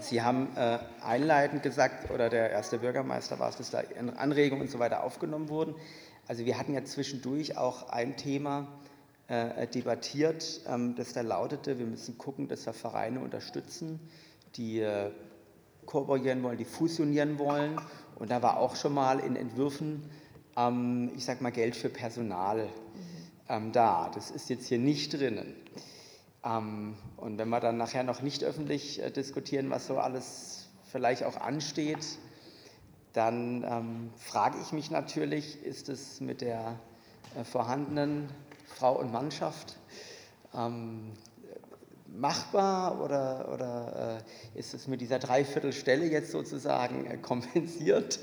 Sie 0.00 0.22
haben 0.22 0.48
äh, 0.56 0.78
einleitend 1.02 1.62
gesagt, 1.62 2.10
oder 2.10 2.28
der 2.28 2.50
erste 2.50 2.78
Bürgermeister 2.78 3.38
war 3.38 3.48
es, 3.48 3.56
dass 3.56 3.70
da 3.70 3.82
Anregungen 4.16 4.62
und 4.62 4.70
so 4.70 4.78
weiter 4.78 5.04
aufgenommen 5.04 5.48
wurden. 5.48 5.74
Also 6.26 6.44
wir 6.44 6.58
hatten 6.58 6.74
ja 6.74 6.84
zwischendurch 6.84 7.56
auch 7.56 7.88
ein 7.88 8.16
Thema 8.16 8.68
äh, 9.28 9.66
debattiert, 9.66 10.60
ähm, 10.66 10.94
das 10.96 11.12
da 11.12 11.22
lautete, 11.22 11.78
wir 11.78 11.86
müssen 11.86 12.18
gucken, 12.18 12.48
dass 12.48 12.66
wir 12.66 12.72
Vereine 12.72 13.20
unterstützen, 13.20 14.00
die 14.56 14.80
äh, 14.80 15.10
kooperieren 15.86 16.42
wollen, 16.42 16.58
die 16.58 16.64
fusionieren 16.64 17.38
wollen. 17.38 17.80
Und 18.16 18.30
da 18.30 18.42
war 18.42 18.58
auch 18.58 18.76
schon 18.76 18.94
mal 18.94 19.20
in 19.20 19.36
Entwürfen, 19.36 20.10
ähm, 20.56 21.10
ich 21.16 21.24
sage 21.24 21.42
mal, 21.42 21.52
Geld 21.52 21.76
für 21.76 21.88
Personal 21.88 22.64
mhm. 22.64 22.70
ähm, 23.48 23.72
da. 23.72 24.10
Das 24.14 24.30
ist 24.30 24.50
jetzt 24.50 24.66
hier 24.66 24.78
nicht 24.78 25.14
drinnen. 25.14 25.54
Ähm, 26.44 26.96
und 27.16 27.38
wenn 27.38 27.48
wir 27.48 27.60
dann 27.60 27.76
nachher 27.76 28.04
noch 28.04 28.22
nicht 28.22 28.44
öffentlich 28.44 29.02
äh, 29.02 29.10
diskutieren, 29.10 29.70
was 29.70 29.86
so 29.86 29.98
alles 29.98 30.68
vielleicht 30.90 31.24
auch 31.24 31.36
ansteht, 31.36 32.18
dann 33.12 33.64
ähm, 33.64 34.10
frage 34.16 34.58
ich 34.62 34.72
mich 34.72 34.90
natürlich, 34.90 35.62
ist 35.64 35.88
es 35.88 36.20
mit 36.20 36.40
der 36.40 36.78
äh, 37.36 37.44
vorhandenen 37.44 38.28
Frau 38.66 38.98
und 38.98 39.12
Mannschaft 39.12 39.76
ähm, 40.54 41.12
machbar 42.06 43.00
oder, 43.02 43.52
oder 43.52 44.22
äh, 44.54 44.58
ist 44.58 44.74
es 44.74 44.88
mit 44.88 45.00
dieser 45.00 45.18
Dreiviertelstelle 45.18 46.06
jetzt 46.06 46.30
sozusagen 46.30 47.06
äh, 47.06 47.16
kompensiert? 47.16 48.18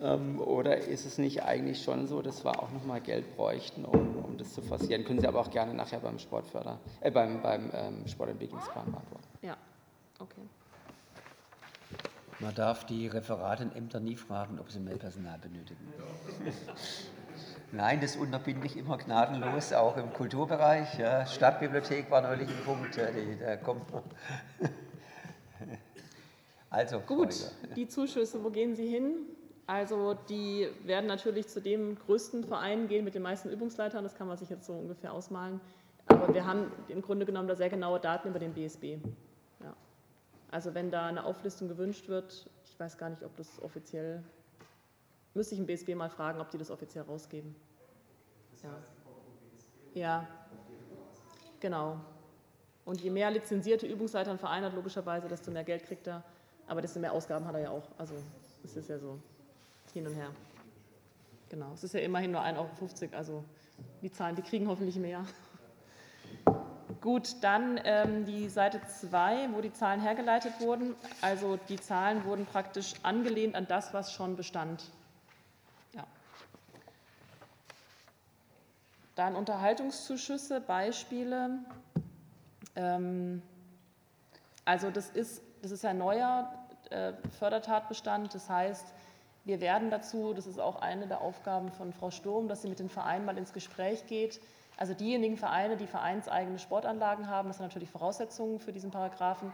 Ähm, 0.00 0.40
oder 0.40 0.78
ist 0.78 1.04
es 1.04 1.18
nicht 1.18 1.42
eigentlich 1.42 1.82
schon 1.82 2.06
so, 2.06 2.22
dass 2.22 2.44
wir 2.44 2.62
auch 2.62 2.70
nochmal 2.72 3.00
Geld 3.00 3.36
bräuchten, 3.36 3.84
um, 3.84 4.24
um 4.24 4.38
das 4.38 4.52
zu 4.54 4.62
forcieren? 4.62 5.04
Können 5.04 5.20
Sie 5.20 5.28
aber 5.28 5.40
auch 5.40 5.50
gerne 5.50 5.74
nachher 5.74 6.00
beim 6.00 6.18
Sportförder, 6.18 6.78
äh, 7.00 7.10
beim, 7.10 7.42
beim 7.42 7.70
ähm, 7.74 8.06
Sportentwicklungsplan 8.06 8.86
beantworten. 8.86 9.24
Ja, 9.42 9.56
okay. 10.18 10.42
Man 12.40 12.54
darf 12.54 12.86
die 12.86 13.06
Referatenämter 13.06 14.00
nie 14.00 14.16
fragen, 14.16 14.58
ob 14.58 14.70
sie 14.70 14.80
mehr 14.80 14.96
Personal 14.96 15.38
benötigen. 15.38 15.92
Nein, 17.72 18.00
das 18.00 18.16
unterbinde 18.16 18.66
ich 18.66 18.76
immer 18.76 18.98
gnadenlos, 18.98 19.72
auch 19.72 19.96
im 19.96 20.12
Kulturbereich. 20.12 20.98
Ja. 20.98 21.24
Stadtbibliothek 21.26 22.10
war 22.10 22.20
neulich 22.20 22.48
ein 22.48 22.64
Punkt, 22.64 22.98
da 22.98 23.56
kommt 23.56 23.92
man. 23.92 24.02
Also, 26.68 27.00
gut, 27.00 27.34
die 27.76 27.86
Zuschüsse, 27.86 28.42
wo 28.42 28.48
gehen 28.48 28.74
sie 28.74 28.88
hin? 28.88 29.26
Also 29.66 30.14
die 30.28 30.68
werden 30.84 31.06
natürlich 31.06 31.48
zu 31.48 31.60
dem 31.60 31.96
größten 31.98 32.44
Verein 32.44 32.88
gehen 32.88 33.04
mit 33.04 33.14
den 33.14 33.22
meisten 33.22 33.48
Übungsleitern, 33.48 34.02
das 34.02 34.14
kann 34.14 34.26
man 34.26 34.36
sich 34.36 34.50
jetzt 34.50 34.66
so 34.66 34.72
ungefähr 34.72 35.12
ausmalen. 35.12 35.60
Aber 36.06 36.34
wir 36.34 36.44
haben 36.44 36.70
im 36.88 37.00
Grunde 37.00 37.24
genommen 37.24 37.48
da 37.48 37.54
sehr 37.54 37.70
genaue 37.70 38.00
Daten 38.00 38.28
über 38.28 38.40
den 38.40 38.52
BSB. 38.52 38.98
Ja. 39.60 39.74
Also 40.50 40.74
wenn 40.74 40.90
da 40.90 41.06
eine 41.06 41.24
Auflistung 41.24 41.68
gewünscht 41.68 42.08
wird, 42.08 42.50
ich 42.64 42.78
weiß 42.78 42.98
gar 42.98 43.08
nicht, 43.08 43.22
ob 43.22 43.36
das 43.36 43.62
offiziell, 43.62 44.22
müsste 45.34 45.54
ich 45.54 45.60
im 45.60 45.66
BSB 45.66 45.94
mal 45.94 46.10
fragen, 46.10 46.40
ob 46.40 46.50
die 46.50 46.58
das 46.58 46.70
offiziell 46.70 47.04
rausgeben. 47.04 47.54
Ja, 48.62 48.70
ja. 49.94 50.28
genau. 51.60 52.00
Und 52.84 53.00
je 53.00 53.10
mehr 53.10 53.30
lizenzierte 53.30 53.86
Übungsleiter 53.86 54.32
ein 54.32 54.38
Verein 54.38 54.64
hat, 54.64 54.74
logischerweise, 54.74 55.28
desto 55.28 55.52
mehr 55.52 55.64
Geld 55.64 55.84
kriegt 55.84 56.06
er, 56.08 56.24
aber 56.66 56.80
desto 56.80 56.98
mehr 56.98 57.12
Ausgaben 57.12 57.46
hat 57.46 57.54
er 57.54 57.60
ja 57.60 57.70
auch. 57.70 57.88
Also 57.96 58.14
es 58.64 58.76
ist 58.76 58.88
ja 58.88 58.98
so 58.98 59.18
hin 59.92 60.06
und 60.06 60.14
her. 60.14 60.30
Genau, 61.48 61.72
es 61.74 61.84
ist 61.84 61.94
ja 61.94 62.00
immerhin 62.00 62.30
nur 62.30 62.42
1,50 62.42 62.56
Euro, 62.56 63.16
also 63.16 63.44
die 64.00 64.10
Zahlen, 64.10 64.36
die 64.36 64.42
kriegen 64.42 64.68
hoffentlich 64.68 64.96
mehr. 64.96 65.24
Gut, 67.00 67.42
dann 67.42 67.80
ähm, 67.84 68.24
die 68.26 68.48
Seite 68.48 68.80
2, 68.80 69.52
wo 69.52 69.60
die 69.60 69.72
Zahlen 69.72 70.00
hergeleitet 70.00 70.60
wurden. 70.60 70.94
Also 71.20 71.58
die 71.68 71.80
Zahlen 71.80 72.24
wurden 72.24 72.46
praktisch 72.46 72.94
angelehnt 73.02 73.54
an 73.54 73.66
das, 73.66 73.92
was 73.92 74.12
schon 74.12 74.36
bestand. 74.36 74.84
Ja. 75.94 76.06
Dann 79.16 79.34
Unterhaltungszuschüsse, 79.34 80.60
Beispiele. 80.60 81.58
Ähm, 82.76 83.42
also 84.64 84.90
das 84.90 85.10
ist, 85.10 85.42
das 85.60 85.72
ist 85.72 85.84
ein 85.84 85.98
neuer 85.98 86.52
äh, 86.90 87.14
Fördertatbestand, 87.38 88.34
das 88.34 88.48
heißt, 88.48 88.86
wir 89.44 89.60
werden 89.60 89.90
dazu, 89.90 90.34
das 90.34 90.46
ist 90.46 90.60
auch 90.60 90.80
eine 90.80 91.06
der 91.06 91.20
Aufgaben 91.20 91.72
von 91.72 91.92
Frau 91.92 92.10
Sturm, 92.10 92.48
dass 92.48 92.62
sie 92.62 92.68
mit 92.68 92.78
den 92.78 92.88
Vereinen 92.88 93.24
mal 93.24 93.36
ins 93.36 93.52
Gespräch 93.52 94.06
geht. 94.06 94.40
Also 94.76 94.94
diejenigen 94.94 95.36
Vereine, 95.36 95.76
die 95.76 95.86
vereinseigene 95.86 96.58
Sportanlagen 96.58 97.28
haben, 97.28 97.48
das 97.48 97.58
sind 97.58 97.66
natürlich 97.66 97.90
Voraussetzungen 97.90 98.60
für 98.60 98.72
diesen 98.72 98.90
Paragraphen, 98.90 99.52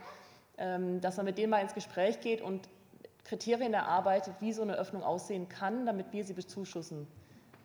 ähm, 0.59 1.01
dass 1.01 1.17
man 1.17 1.27
mit 1.27 1.39
denen 1.39 1.51
mal 1.51 1.61
ins 1.61 1.75
Gespräch 1.75 2.21
geht 2.21 2.41
und 2.41 2.69
Kriterien 3.25 3.75
erarbeitet, 3.75 4.35
wie 4.41 4.53
so 4.53 4.63
eine 4.63 4.75
Öffnung 4.75 5.03
aussehen 5.03 5.49
kann, 5.49 5.87
damit 5.87 6.13
wir 6.13 6.25
sie 6.25 6.35
bezuschussen. 6.35 7.07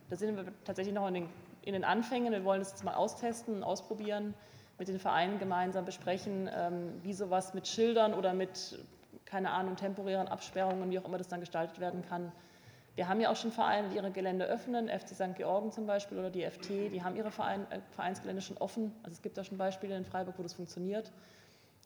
Da 0.10 0.16
sind 0.16 0.36
wir 0.36 0.46
tatsächlich 0.66 0.94
noch 0.94 1.08
in 1.08 1.14
den, 1.14 1.30
in 1.64 1.74
den 1.74 1.84
Anfängen. 1.84 2.32
Wir 2.32 2.44
wollen 2.44 2.60
das 2.60 2.72
jetzt 2.72 2.84
mal 2.84 2.96
austesten 2.96 3.64
ausprobieren. 3.64 4.34
mit 4.80 4.88
den 4.88 5.00
Vereinen 5.00 5.38
gemeinsam 5.38 5.86
besprechen, 5.86 6.50
ähm, 6.52 7.00
wie 7.04 7.14
sowas 7.14 7.54
mit 7.54 7.68
Schildern 7.68 8.14
oder 8.16 8.34
mit, 8.34 8.80
keine 9.34 9.50
Ahnung, 9.50 9.76
temporären 9.76 10.28
Absperrungen, 10.28 10.92
wie 10.92 11.00
auch 11.00 11.06
immer 11.06 11.18
das 11.18 11.28
dann 11.28 11.40
gestaltet 11.40 11.80
werden 11.80 12.04
kann. 12.08 12.32
Wir 12.94 13.08
haben 13.08 13.20
ja 13.20 13.32
auch 13.32 13.36
schon 13.36 13.52
Vereine, 13.52 13.90
die 13.90 13.96
ihre 13.96 14.12
Gelände 14.12 14.46
öffnen, 14.46 14.90
FC 14.90 15.16
St. 15.16 15.36
Georgen 15.36 15.72
zum 15.72 15.88
Beispiel 15.88 16.20
oder 16.20 16.30
die 16.30 16.44
FT, 16.44 16.92
die 16.92 17.02
haben 17.04 17.16
ihre 17.16 17.32
Verein, 17.32 17.66
äh, 17.72 17.80
Vereinsgelände 17.96 18.44
schon 18.44 18.58
offen. 18.58 18.92
Also 19.02 19.16
es 19.16 19.24
gibt 19.24 19.36
da 19.36 19.44
schon 19.44 19.58
Beispiele 19.58 19.98
in 19.98 20.06
Freiburg, 20.06 20.36
wo 20.38 20.44
das 20.44 20.54
funktioniert. 20.54 21.12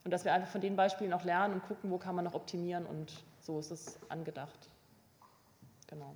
Und 0.04 0.12
dass 0.12 0.26
wir 0.26 0.34
einfach 0.34 0.50
von 0.50 0.60
den 0.60 0.76
Beispielen 0.76 1.14
auch 1.14 1.24
lernen 1.24 1.54
und 1.54 1.64
gucken, 1.64 1.90
wo 1.90 1.98
kann 1.98 2.16
man 2.16 2.26
noch 2.26 2.34
optimieren 2.34 2.86
und 2.86 3.14
so 3.40 3.60
ist 3.60 3.72
es 3.72 3.98
angedacht. 4.10 4.70
Genau. 5.88 6.14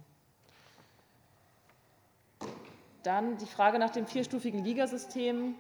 Dann 3.04 3.38
die 3.38 3.46
Frage 3.46 3.80
nach 3.80 3.92
dem 3.92 4.06
vierstufigen 4.06 4.66
Ligasystem. 4.66 5.56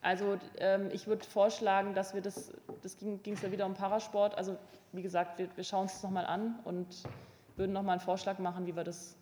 Also 0.00 0.38
ähm, 0.58 0.90
ich 0.92 1.06
würde 1.06 1.24
vorschlagen, 1.24 1.94
dass 1.94 2.14
wir 2.14 2.22
das, 2.22 2.52
das 2.82 2.96
ging 2.98 3.20
es 3.24 3.42
ja 3.42 3.50
wieder 3.50 3.66
um 3.66 3.74
Parasport, 3.74 4.36
also 4.36 4.56
wie 4.92 5.02
gesagt, 5.02 5.38
wir, 5.38 5.48
wir 5.56 5.64
schauen 5.64 5.82
uns 5.82 5.94
das 5.94 6.02
nochmal 6.02 6.26
an 6.26 6.58
und 6.64 6.86
würden 7.56 7.72
nochmal 7.72 7.94
einen 7.94 8.00
Vorschlag 8.00 8.38
machen, 8.38 8.66
wie 8.66 8.76
wir 8.76 8.84
das 8.84 9.16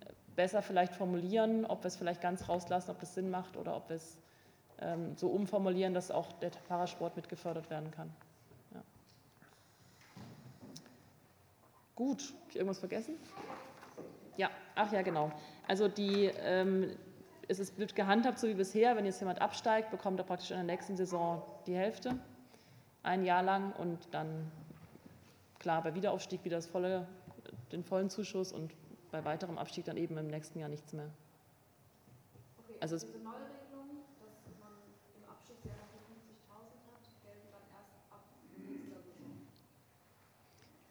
äh, 0.00 0.12
besser 0.36 0.60
vielleicht 0.62 0.94
formulieren, 0.94 1.64
ob 1.64 1.82
wir 1.82 1.88
es 1.88 1.96
vielleicht 1.96 2.20
ganz 2.20 2.48
rauslassen, 2.48 2.90
ob 2.90 3.00
das 3.00 3.14
Sinn 3.14 3.30
macht 3.30 3.56
oder 3.56 3.76
ob 3.76 3.88
wir 3.88 3.96
es 3.96 4.18
ähm, 4.80 5.16
so 5.16 5.28
umformulieren, 5.28 5.94
dass 5.94 6.10
auch 6.10 6.32
der 6.32 6.50
Parasport 6.68 7.16
mit 7.16 7.28
gefördert 7.28 7.70
werden 7.70 7.90
kann. 7.90 8.14
Ja. 8.74 8.82
Gut, 11.94 12.22
habe 12.22 12.50
ich 12.50 12.56
irgendwas 12.56 12.78
vergessen? 12.78 13.16
Ja, 14.36 14.50
ach 14.74 14.92
ja, 14.92 15.02
genau. 15.02 15.32
Also 15.66 15.88
die, 15.88 16.26
ähm, 16.42 16.94
es 17.48 17.58
ist, 17.58 17.78
wird 17.78 17.94
gehandhabt 17.94 18.38
so 18.38 18.48
wie 18.48 18.54
bisher. 18.54 18.96
Wenn 18.96 19.04
jetzt 19.04 19.20
jemand 19.20 19.40
absteigt, 19.40 19.90
bekommt 19.90 20.18
er 20.18 20.24
praktisch 20.24 20.50
in 20.50 20.56
der 20.56 20.64
nächsten 20.64 20.96
Saison 20.96 21.42
die 21.66 21.74
Hälfte, 21.74 22.18
ein 23.02 23.24
Jahr 23.24 23.42
lang 23.42 23.72
und 23.72 24.08
dann 24.12 24.50
klar 25.58 25.82
bei 25.82 25.94
Wiederaufstieg 25.94 26.44
wieder 26.44 26.56
das 26.56 26.66
volle, 26.66 27.06
den 27.72 27.84
vollen 27.84 28.10
Zuschuss 28.10 28.52
und 28.52 28.72
bei 29.10 29.24
weiterem 29.24 29.58
Abstieg 29.58 29.84
dann 29.84 29.96
eben 29.96 30.16
im 30.18 30.26
nächsten 30.26 30.58
Jahr 30.58 30.68
nichts 30.68 30.92
mehr. 30.92 31.08
Okay, 32.58 32.76
also 32.80 32.96
diese 32.96 33.18
neue 33.18 33.34
Regelung, 33.34 34.02
dass 34.20 34.58
man 34.60 34.72
im 35.16 35.30
Abstiegsjahr 35.30 35.76
noch 35.76 35.92
die 35.92 36.32
50.000 36.34 36.52
hat, 36.92 37.22
gelten 37.22 37.48
dann 37.52 37.62
erst 37.78 37.94
ab 38.10 38.24
nächster 38.58 39.00
Saison? 39.02 39.30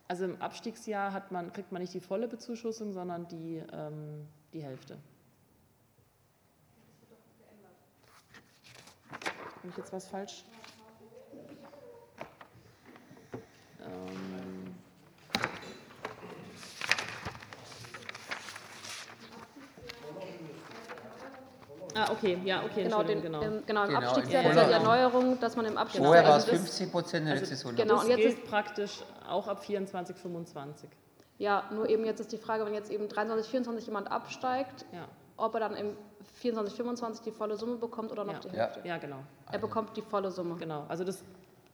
Also 0.07 0.25
im 0.25 0.41
Abstiegsjahr 0.41 1.13
hat 1.13 1.31
man, 1.31 1.51
kriegt 1.51 1.71
man 1.71 1.81
nicht 1.81 1.93
die 1.93 1.99
volle 1.99 2.27
Bezuschussung, 2.27 2.93
sondern 2.93 3.27
die, 3.27 3.61
ähm, 3.73 4.27
die 4.53 4.63
Hälfte. 4.63 4.97
Habe 9.63 9.71
ich 9.71 9.77
jetzt 9.77 9.93
was 9.93 10.07
falsch? 10.07 10.43
Ähm 13.79 14.75
Ah, 21.95 22.11
okay, 22.11 22.37
ja, 22.43 22.63
okay, 22.65 22.83
genau, 22.83 23.03
den, 23.03 23.21
genau. 23.21 23.39
Im, 23.41 23.65
genau, 23.65 23.83
im 23.83 23.89
genau, 23.89 23.99
Abstiegsjahr 23.99 24.43
ist 24.43 24.55
ja 24.55 24.65
die 24.65 24.73
Erneuerung, 24.73 25.39
dass 25.39 25.55
man 25.55 25.65
im 25.65 25.77
Abstiegsjahr... 25.77 26.11
Vorher 26.11 26.27
war 26.29 26.37
es 26.39 26.45
50 26.45 26.91
Prozent, 26.91 27.27
jetzt 27.29 27.43
ist 27.43 27.51
es 27.51 27.65
100 27.65 27.85
Genau, 27.85 28.01
und 28.01 28.09
jetzt 28.09 28.25
ist 28.25 28.43
praktisch 28.45 29.03
auch 29.29 29.47
ab 29.47 29.63
24, 29.63 30.17
25. 30.17 30.89
Ja, 31.37 31.69
nur 31.71 31.87
eben 31.87 32.03
jetzt 32.03 32.19
ist 32.19 32.33
die 32.33 32.37
Frage, 32.37 32.65
wenn 32.65 32.73
jetzt 32.73 32.91
eben 32.91 33.07
23, 33.07 33.49
24 33.49 33.85
jemand 33.85 34.11
absteigt, 34.11 34.85
ja. 34.91 35.07
Ob 35.37 35.53
er 35.55 35.59
dann 35.61 35.75
im 35.75 35.97
24, 36.35 36.75
25 36.75 37.23
die 37.23 37.31
volle 37.31 37.55
Summe 37.57 37.75
bekommt 37.75 38.11
oder 38.11 38.23
noch 38.23 38.33
ja. 38.33 38.39
die 38.39 38.49
Hälfte. 38.49 38.87
Ja, 38.87 38.97
genau. 38.97 39.19
Er 39.51 39.59
bekommt 39.59 39.95
die 39.97 40.01
volle 40.01 40.31
Summe. 40.31 40.55
Genau, 40.55 40.85
also 40.87 41.03
das, 41.03 41.23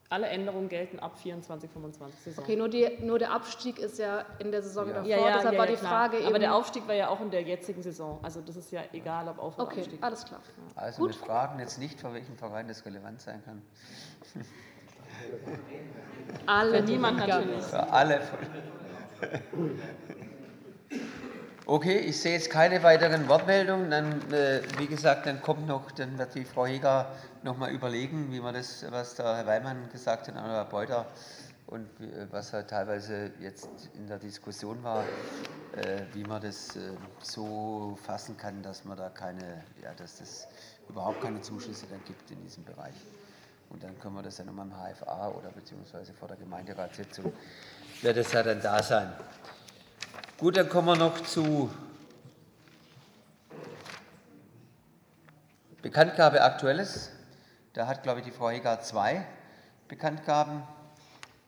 alle 0.09 0.27
Änderungen 0.27 0.69
gelten 0.69 0.99
ab 0.99 1.17
24, 1.17 1.69
25 1.69 2.19
Saison. 2.19 2.43
Okay, 2.43 2.55
nur, 2.55 2.67
die, 2.67 2.97
nur 3.01 3.19
der 3.19 3.31
Abstieg 3.31 3.77
ist 3.77 3.99
ja 3.99 4.25
in 4.39 4.51
der 4.51 4.63
Saison 4.63 4.87
ja. 4.87 4.93
davor, 4.93 5.09
ja, 5.09 5.17
ja, 5.17 5.35
deshalb 5.37 5.53
ja, 5.53 5.59
war 5.59 5.67
die 5.67 5.75
klar. 5.75 5.91
Frage 5.91 6.17
eben... 6.17 6.27
Aber 6.27 6.39
der 6.39 6.55
Aufstieg 6.55 6.87
war 6.87 6.95
ja 6.95 7.09
auch 7.09 7.21
in 7.21 7.29
der 7.29 7.43
jetzigen 7.43 7.83
Saison, 7.83 8.19
also 8.23 8.41
das 8.41 8.55
ist 8.55 8.71
ja 8.71 8.81
egal, 8.91 9.27
ob 9.27 9.37
Auf- 9.39 9.55
oder 9.55 9.65
okay, 9.65 9.81
Abstieg. 9.81 9.99
Okay, 9.99 10.05
alles 10.05 10.25
klar. 10.25 10.41
Also 10.75 11.03
Gut. 11.03 11.09
wir 11.11 11.27
fragen 11.27 11.59
jetzt 11.59 11.77
nicht, 11.77 11.99
für 11.99 12.11
welchen 12.13 12.35
Verein 12.37 12.67
das 12.67 12.85
relevant 12.85 13.21
sein 13.21 13.43
kann. 13.45 13.61
alle. 16.47 16.77
Für 16.77 16.83
niemand 16.83 17.17
natürlich. 17.17 17.63
Für 17.65 17.91
alle. 17.91 18.21
Okay, 21.71 21.99
ich 21.99 22.19
sehe 22.19 22.33
jetzt 22.33 22.49
keine 22.49 22.81
weiteren 22.81 23.27
Wortmeldungen. 23.27 23.91
Dann, 23.91 24.33
äh, 24.33 24.63
wie 24.79 24.87
gesagt, 24.87 25.27
dann 25.27 25.39
kommt 25.39 25.67
noch, 25.67 25.91
dann 25.91 26.17
wird 26.17 26.33
die 26.33 26.43
Frau 26.43 26.65
Heger 26.65 27.11
noch 27.43 27.57
mal 27.57 27.69
überlegen, 27.69 28.31
wie 28.31 28.39
man 28.39 28.55
das, 28.55 28.83
was 28.89 29.13
der 29.13 29.37
Herr 29.37 29.45
Weimann 29.45 29.87
gesagt 29.91 30.27
hat, 30.27 30.33
oder 30.33 30.47
Herr 30.47 30.65
Beuter, 30.65 31.05
und 31.67 31.87
was 32.31 32.53
halt 32.53 32.71
teilweise 32.71 33.29
jetzt 33.39 33.69
in 33.93 34.07
der 34.07 34.17
Diskussion 34.17 34.83
war, 34.83 35.03
äh, 35.75 36.01
wie 36.13 36.23
man 36.23 36.41
das 36.41 36.75
äh, 36.75 36.79
so 37.21 37.95
fassen 38.03 38.35
kann, 38.35 38.63
dass 38.63 38.83
man 38.83 38.97
da 38.97 39.09
keine, 39.09 39.63
ja, 39.83 39.93
dass 39.95 40.21
es 40.21 40.47
überhaupt 40.89 41.21
keine 41.21 41.39
Zuschüsse 41.41 41.85
dann 41.87 42.03
gibt 42.03 42.31
in 42.31 42.41
diesem 42.41 42.63
Bereich. 42.63 42.95
Und 43.69 43.83
dann 43.83 43.95
können 43.99 44.15
wir 44.15 44.23
das 44.23 44.39
ja 44.39 44.43
nochmal 44.43 44.65
im 44.65 44.73
HFA 44.73 45.27
oder 45.29 45.49
beziehungsweise 45.49 46.13
vor 46.13 46.29
der 46.29 46.37
Gemeinderatssitzung, 46.37 47.31
wird 48.01 48.17
es 48.17 48.33
ja 48.33 48.41
dann 48.41 48.59
da 48.59 48.81
sein. 48.81 49.13
Gut, 50.39 50.55
dann 50.55 50.69
kommen 50.69 50.87
wir 50.87 50.95
noch 50.95 51.19
zu 51.23 51.69
Bekanntgabe 55.81 56.41
Aktuelles. 56.41 57.11
Da 57.73 57.87
hat, 57.87 58.03
glaube 58.03 58.19
ich, 58.19 58.25
die 58.25 58.31
Frau 58.31 58.49
Heger 58.49 58.79
zwei 58.79 59.25
Bekanntgaben. 59.89 60.63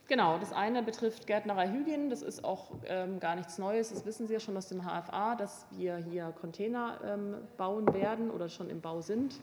Genau, 0.09 0.37
das 0.39 0.51
eine 0.51 0.83
betrifft 0.83 1.25
Gärtnerei 1.25 1.69
Hügien. 1.69 2.09
Das 2.09 2.21
ist 2.21 2.43
auch 2.43 2.71
ähm, 2.85 3.21
gar 3.21 3.37
nichts 3.37 3.57
Neues. 3.57 3.91
Das 3.91 4.05
wissen 4.05 4.27
Sie 4.27 4.33
ja 4.33 4.41
schon 4.41 4.57
aus 4.57 4.67
dem 4.67 4.81
HFA, 4.81 5.35
dass 5.35 5.65
wir 5.71 5.95
hier 5.95 6.33
Container 6.41 6.99
ähm, 7.05 7.35
bauen 7.55 7.93
werden 7.93 8.29
oder 8.29 8.49
schon 8.49 8.69
im 8.69 8.81
Bau 8.81 8.99
sind. 8.99 9.39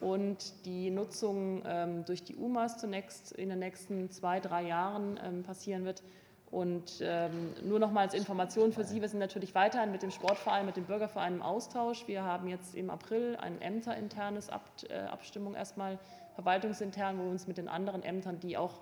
Und 0.00 0.66
die 0.66 0.90
Nutzung 0.90 1.62
ähm, 1.64 2.04
durch 2.06 2.24
die 2.24 2.34
UMAS 2.34 2.78
zunächst 2.78 3.30
in 3.30 3.50
den 3.50 3.60
nächsten 3.60 4.10
zwei, 4.10 4.40
drei 4.40 4.62
Jahren 4.62 5.20
ähm, 5.22 5.44
passieren 5.44 5.84
wird. 5.84 6.02
Und 6.50 7.00
ähm, 7.00 7.52
nur 7.62 7.78
noch 7.78 7.92
mal 7.92 8.00
als 8.00 8.14
Information 8.14 8.72
für 8.72 8.82
Sie, 8.82 9.00
wir 9.00 9.08
sind 9.08 9.20
natürlich 9.20 9.54
weiterhin 9.54 9.92
mit 9.92 10.02
dem 10.02 10.10
Sportverein, 10.10 10.66
mit 10.66 10.76
dem 10.76 10.84
Bürgerverein 10.84 11.34
im 11.34 11.42
Austausch. 11.42 12.08
Wir 12.08 12.24
haben 12.24 12.48
jetzt 12.48 12.74
im 12.74 12.90
April 12.90 13.36
ein 13.40 13.60
ämterinternes 13.62 14.50
Ab, 14.50 14.64
äh, 14.88 14.94
Abstimmung 14.94 15.54
erstmal, 15.54 15.98
verwaltungsintern, 16.34 17.18
wo 17.18 17.24
wir 17.24 17.30
uns 17.30 17.46
mit 17.46 17.56
den 17.56 17.68
anderen 17.68 18.02
Ämtern, 18.02 18.40
die 18.40 18.56
auch 18.56 18.80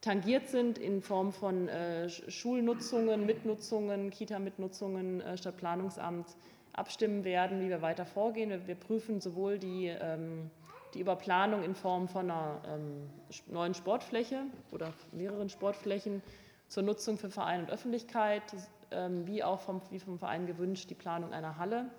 tangiert 0.00 0.48
sind 0.48 0.78
in 0.78 1.02
Form 1.02 1.32
von 1.32 1.68
äh, 1.68 2.08
Schulnutzungen, 2.08 3.26
Mitnutzungen, 3.26 4.10
Kita-Mitnutzungen, 4.10 5.20
äh, 5.20 5.36
Stadtplanungsamt 5.36 6.36
abstimmen 6.72 7.24
werden, 7.24 7.60
wie 7.60 7.68
wir 7.68 7.82
weiter 7.82 8.06
vorgehen. 8.06 8.48
Wir, 8.48 8.66
wir 8.66 8.76
prüfen 8.76 9.20
sowohl 9.20 9.58
die, 9.58 9.88
ähm, 9.88 10.50
die 10.94 11.00
Überplanung 11.00 11.64
in 11.64 11.74
Form 11.74 12.08
von 12.08 12.30
einer 12.30 12.62
ähm, 12.66 13.10
neuen 13.46 13.74
Sportfläche 13.74 14.44
oder 14.70 14.94
mehreren 15.12 15.50
Sportflächen 15.50 16.22
zur 16.68 16.82
Nutzung 16.82 17.18
für 17.18 17.30
Verein 17.30 17.60
und 17.60 17.70
Öffentlichkeit, 17.70 18.42
ähm, 18.90 19.26
wie 19.26 19.42
auch 19.42 19.60
vom, 19.60 19.80
wie 19.90 19.98
vom 19.98 20.18
Verein 20.18 20.46
gewünscht, 20.46 20.88
die 20.90 20.94
Planung 20.94 21.32
einer 21.32 21.58
Halle. 21.58 21.90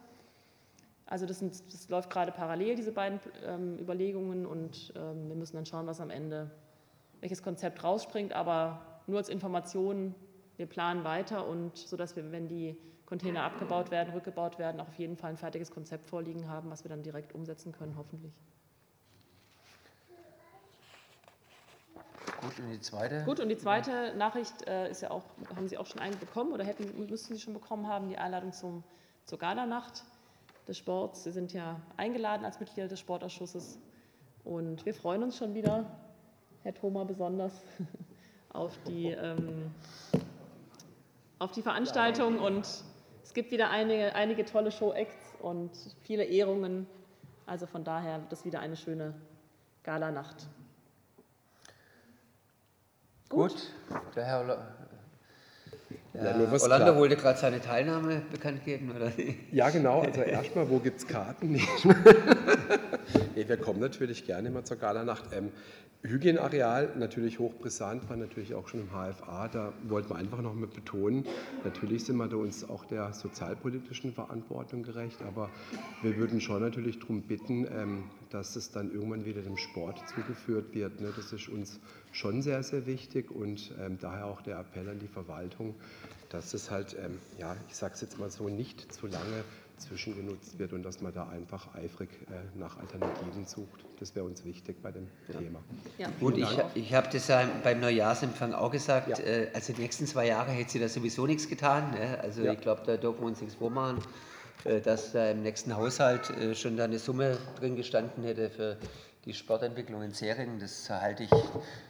Also 1.06 1.26
das, 1.26 1.40
sind, 1.40 1.74
das 1.74 1.90
läuft 1.90 2.10
gerade 2.10 2.32
parallel, 2.32 2.76
diese 2.76 2.92
beiden 2.92 3.20
ähm, 3.44 3.80
Überlegungen, 3.80 4.46
und 4.46 4.94
ähm, 4.96 5.28
wir 5.28 5.36
müssen 5.36 5.56
dann 5.56 5.66
schauen, 5.66 5.88
was 5.88 6.00
am 6.00 6.12
Ende, 6.12 6.52
welches 7.20 7.42
Konzept 7.42 7.84
rausspringt, 7.84 8.32
aber 8.34 9.02
nur 9.08 9.18
als 9.18 9.30
Information, 9.30 10.14
wir 10.58 10.68
planen 10.68 11.04
weiter 11.04 11.48
und 11.48 11.78
so 11.78 11.98
dass 11.98 12.16
wir, 12.16 12.32
wenn 12.32 12.48
die 12.48 12.78
Container 13.08 13.44
abgebaut 13.44 13.90
werden, 13.90 14.14
rückgebaut 14.14 14.60
werden, 14.60 14.80
auch 14.80 14.88
auf 14.88 15.00
jeden 15.00 15.18
Fall 15.18 15.32
ein 15.32 15.38
fertiges 15.38 15.72
Konzept 15.72 16.08
vorliegen 16.08 16.48
haben, 16.48 16.70
was 16.70 16.84
wir 16.84 16.90
dann 16.90 17.02
direkt 17.02 17.34
umsetzen 17.34 17.72
können, 17.72 17.96
hoffentlich. 17.98 18.34
Gut, 22.50 22.60
und 22.66 22.72
die 22.72 22.80
zweite? 22.80 23.24
Gut, 23.26 23.40
und 23.40 23.50
die 23.50 23.58
zweite 23.58 24.14
Nachricht 24.18 24.68
äh, 24.68 24.90
ist 24.90 25.02
ja 25.02 25.12
auch, 25.12 25.24
haben 25.56 25.68
Sie 25.68 25.78
auch 25.78 25.86
schon 25.86 26.02
eine 26.02 26.16
bekommen 26.16 26.52
oder 26.52 26.64
hätten, 26.64 27.08
müssten 27.08 27.36
Sie 27.36 27.40
schon 27.40 27.54
bekommen 27.54 27.88
haben, 27.88 28.10
die 28.10 28.18
Einladung 28.18 28.54
zum, 28.54 28.84
zur 29.26 29.38
Galanacht 29.38 30.04
des 30.68 30.78
Sports. 30.78 31.24
Sie 31.24 31.32
sind 31.32 31.54
ja 31.54 31.80
eingeladen 31.98 32.46
als 32.46 32.60
Mitglieder 32.60 32.88
des 32.88 33.00
Sportausschusses 33.00 33.78
und 34.44 34.86
wir 34.86 34.94
freuen 34.94 35.24
uns 35.24 35.38
schon 35.38 35.54
wieder, 35.54 35.86
Herr 36.64 36.74
Thoma 36.74 37.04
besonders, 37.04 37.54
auf 38.50 38.78
die, 38.88 39.08
ähm, 39.12 39.72
auf 41.38 41.52
die 41.52 41.62
Veranstaltung 41.62 42.40
und 42.40 42.66
es 43.24 43.34
gibt 43.36 43.52
wieder 43.52 43.70
einige, 43.70 44.16
einige 44.16 44.44
tolle 44.44 44.72
Show-Acts 44.72 45.36
und 45.42 45.70
viele 46.02 46.24
Ehrungen. 46.24 46.88
Also 47.46 47.68
von 47.68 47.84
daher 47.84 48.22
wird 48.22 48.34
es 48.34 48.44
wieder 48.44 48.60
eine 48.60 48.76
schöne 48.76 49.14
Galanacht. 49.84 50.48
Gut. 53.30 53.52
Gut. 53.90 54.00
Der 54.16 54.26
Herr 54.26 54.42
Ola 54.42 54.80
ja, 56.14 56.36
Orlando 56.52 56.96
wollte 56.96 57.16
gerade 57.16 57.40
seine 57.40 57.62
Teilnahme 57.62 58.22
bekannt 58.32 58.66
geben, 58.66 58.92
oder? 58.96 59.12
Ja, 59.52 59.70
genau. 59.70 60.02
Also 60.02 60.22
erstmal, 60.22 60.70
wo 60.70 60.80
gibt 60.80 61.00
es 61.00 61.08
Karten? 61.08 61.60
Nee, 63.36 63.48
wir 63.48 63.58
kommen 63.58 63.80
natürlich 63.80 64.26
gerne 64.26 64.50
mal 64.50 64.64
zur 64.66 64.78
Galanacht. 64.78 65.24
Ähm, 65.32 65.52
Hygieneareal 66.04 66.94
natürlich 66.98 67.40
hochbrisant, 67.40 68.10
war 68.10 68.18
natürlich 68.18 68.54
auch 68.54 68.68
schon 68.68 68.82
im 68.82 68.90
HFA. 68.90 69.48
Da 69.48 69.74
wollten 69.84 70.10
wir 70.10 70.16
einfach 70.16 70.42
noch 70.42 70.54
mal 70.54 70.68
betonen, 70.68 71.26
natürlich 71.64 72.06
sind 72.06 72.18
wir 72.18 72.28
da 72.28 72.38
uns 72.38 72.70
auch 72.70 72.86
der 72.86 73.14
sozialpolitischen 73.14 74.14
Verantwortung 74.14 74.84
gerecht, 74.84 75.22
aber 75.22 75.50
wir 76.02 76.16
würden 76.18 76.40
schon 76.40 76.62
natürlich 76.62 77.00
darum 77.00 77.22
bitten, 77.22 77.66
ähm, 77.66 78.04
dass 78.30 78.56
es 78.56 78.72
dann 78.72 78.92
irgendwann 78.94 79.26
wieder 79.26 79.42
dem 79.42 79.58
Sport 79.58 80.02
zugeführt 80.08 80.74
wird. 80.74 81.02
Ne? 81.02 81.12
Das 81.16 81.34
ist 81.34 81.50
uns 81.50 81.80
schon 82.12 82.42
sehr, 82.42 82.64
sehr 82.64 82.86
wichtig 82.86 83.32
und 83.32 83.72
ähm, 83.80 83.98
daher 84.00 84.26
auch 84.26 84.42
der 84.42 84.60
Appell 84.60 84.90
an 84.90 85.00
die 85.00 85.08
Verwaltung, 85.08 85.76
dass 86.30 86.54
es 86.54 86.72
halt, 86.72 86.96
ähm, 87.04 87.20
ja, 87.38 87.56
ich 87.68 87.76
sage 87.76 87.94
es 87.94 88.02
jetzt 88.02 88.20
mal 88.20 88.30
so, 88.30 88.50
nicht 88.50 88.92
zu 88.94 89.08
lange 89.08 89.44
zwischengenutzt 89.80 90.60
wird 90.60 90.74
und 90.74 90.84
dass 90.84 91.02
man 91.02 91.14
da 91.14 91.28
einfach 91.30 91.74
eifrig 91.74 92.10
äh, 92.30 92.58
nach 92.58 92.78
Alternativen 92.78 93.46
sucht. 93.46 93.86
Das 94.00 94.16
wäre 94.16 94.26
uns 94.26 94.44
wichtig 94.46 94.82
bei 94.82 94.92
dem 94.92 95.08
ja. 95.28 95.40
Thema. 95.40 95.60
Ja. 95.98 96.10
Gut, 96.20 96.38
ich, 96.38 96.50
ich 96.76 96.94
habe 96.94 97.08
das 97.12 97.28
ja 97.28 97.48
beim 97.64 97.80
Neujahrsempfang 97.80 98.54
auch 98.54 98.72
gesagt, 98.72 99.08
ja. 99.08 99.18
äh, 99.20 99.48
also 99.54 99.74
die 99.74 99.82
nächsten 99.82 100.06
zwei 100.06 100.28
Jahre 100.28 100.52
hätte 100.52 100.72
sie 100.72 100.80
da 100.80 100.90
sowieso 100.90 101.26
nichts 101.26 101.48
getan. 101.48 101.92
Ne? 101.92 102.20
Also 102.22 102.44
ich 102.44 102.60
glaube, 102.60 102.82
da 102.86 102.98
dürfen 102.98 103.22
wir 103.22 103.28
uns 103.28 103.42
nichts 103.42 103.56
vormachen, 103.56 104.00
äh, 104.66 104.82
dass 104.82 105.14
da 105.14 105.32
im 105.32 105.42
nächsten 105.42 105.76
Haushalt 105.76 106.30
äh, 106.30 106.56
schon 106.56 106.78
da 106.78 106.86
eine 106.86 107.00
Summe 107.00 107.38
drin 107.60 107.76
gestanden 107.76 108.24
hätte 108.24 108.50
für 108.50 108.78
die 109.26 109.34
Sportentwicklung 109.34 110.02
in 110.02 110.14
Serien, 110.14 110.60
das 110.60 110.90
halte 110.90 111.24
ich, 111.24 111.32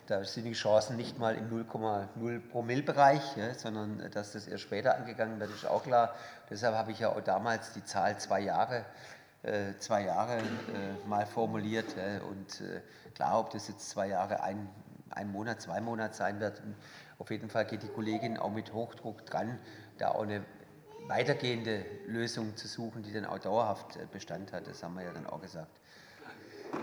da 0.07 0.23
sind 0.23 0.45
die 0.45 0.53
Chancen 0.53 0.97
nicht 0.97 1.19
mal 1.19 1.35
im 1.35 1.49
0,0 1.49 2.39
Promille-Bereich, 2.49 3.37
ja, 3.37 3.53
sondern 3.53 4.09
dass 4.11 4.33
das 4.33 4.47
erst 4.47 4.63
später 4.63 4.95
angegangen 4.95 5.39
wird, 5.39 5.51
ist 5.51 5.65
auch 5.65 5.83
klar. 5.83 6.15
Deshalb 6.49 6.75
habe 6.75 6.91
ich 6.91 6.99
ja 6.99 7.09
auch 7.09 7.21
damals 7.21 7.73
die 7.73 7.85
Zahl 7.85 8.19
zwei 8.19 8.39
Jahre, 8.39 8.83
äh, 9.43 9.77
zwei 9.77 10.03
Jahre 10.05 10.37
äh, 10.37 11.07
mal 11.07 11.27
formuliert. 11.27 11.95
Äh, 11.97 12.19
und 12.27 12.63
klar, 13.13 13.39
ob 13.39 13.51
das 13.51 13.67
jetzt 13.67 13.89
zwei 13.89 14.07
Jahre, 14.07 14.41
ein, 14.41 14.67
ein 15.11 15.31
Monat, 15.31 15.61
zwei 15.61 15.81
Monate 15.81 16.15
sein 16.15 16.39
wird, 16.39 16.63
auf 17.19 17.29
jeden 17.29 17.49
Fall 17.49 17.65
geht 17.65 17.83
die 17.83 17.89
Kollegin 17.89 18.37
auch 18.37 18.51
mit 18.51 18.73
Hochdruck 18.73 19.25
dran, 19.25 19.59
da 19.99 20.09
auch 20.11 20.23
eine 20.23 20.43
weitergehende 21.07 21.85
Lösung 22.07 22.55
zu 22.55 22.67
suchen, 22.67 23.03
die 23.03 23.13
dann 23.13 23.25
auch 23.25 23.39
dauerhaft 23.39 23.99
Bestand 24.11 24.51
hat. 24.51 24.67
Das 24.67 24.81
haben 24.81 24.95
wir 24.95 25.03
ja 25.03 25.11
dann 25.11 25.27
auch 25.27 25.41
gesagt. 25.41 25.78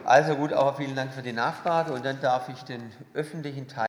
Also 0.05 0.37
gut, 0.37 0.53
auch 0.53 0.76
vielen 0.76 0.95
Dank 0.95 1.12
für 1.12 1.22
die 1.22 1.32
Nachfrage 1.32 1.93
und 1.93 2.05
dann 2.05 2.20
darf 2.20 2.49
ich 2.49 2.62
den 2.62 2.93
öffentlichen 3.14 3.66
Teil 3.66 3.84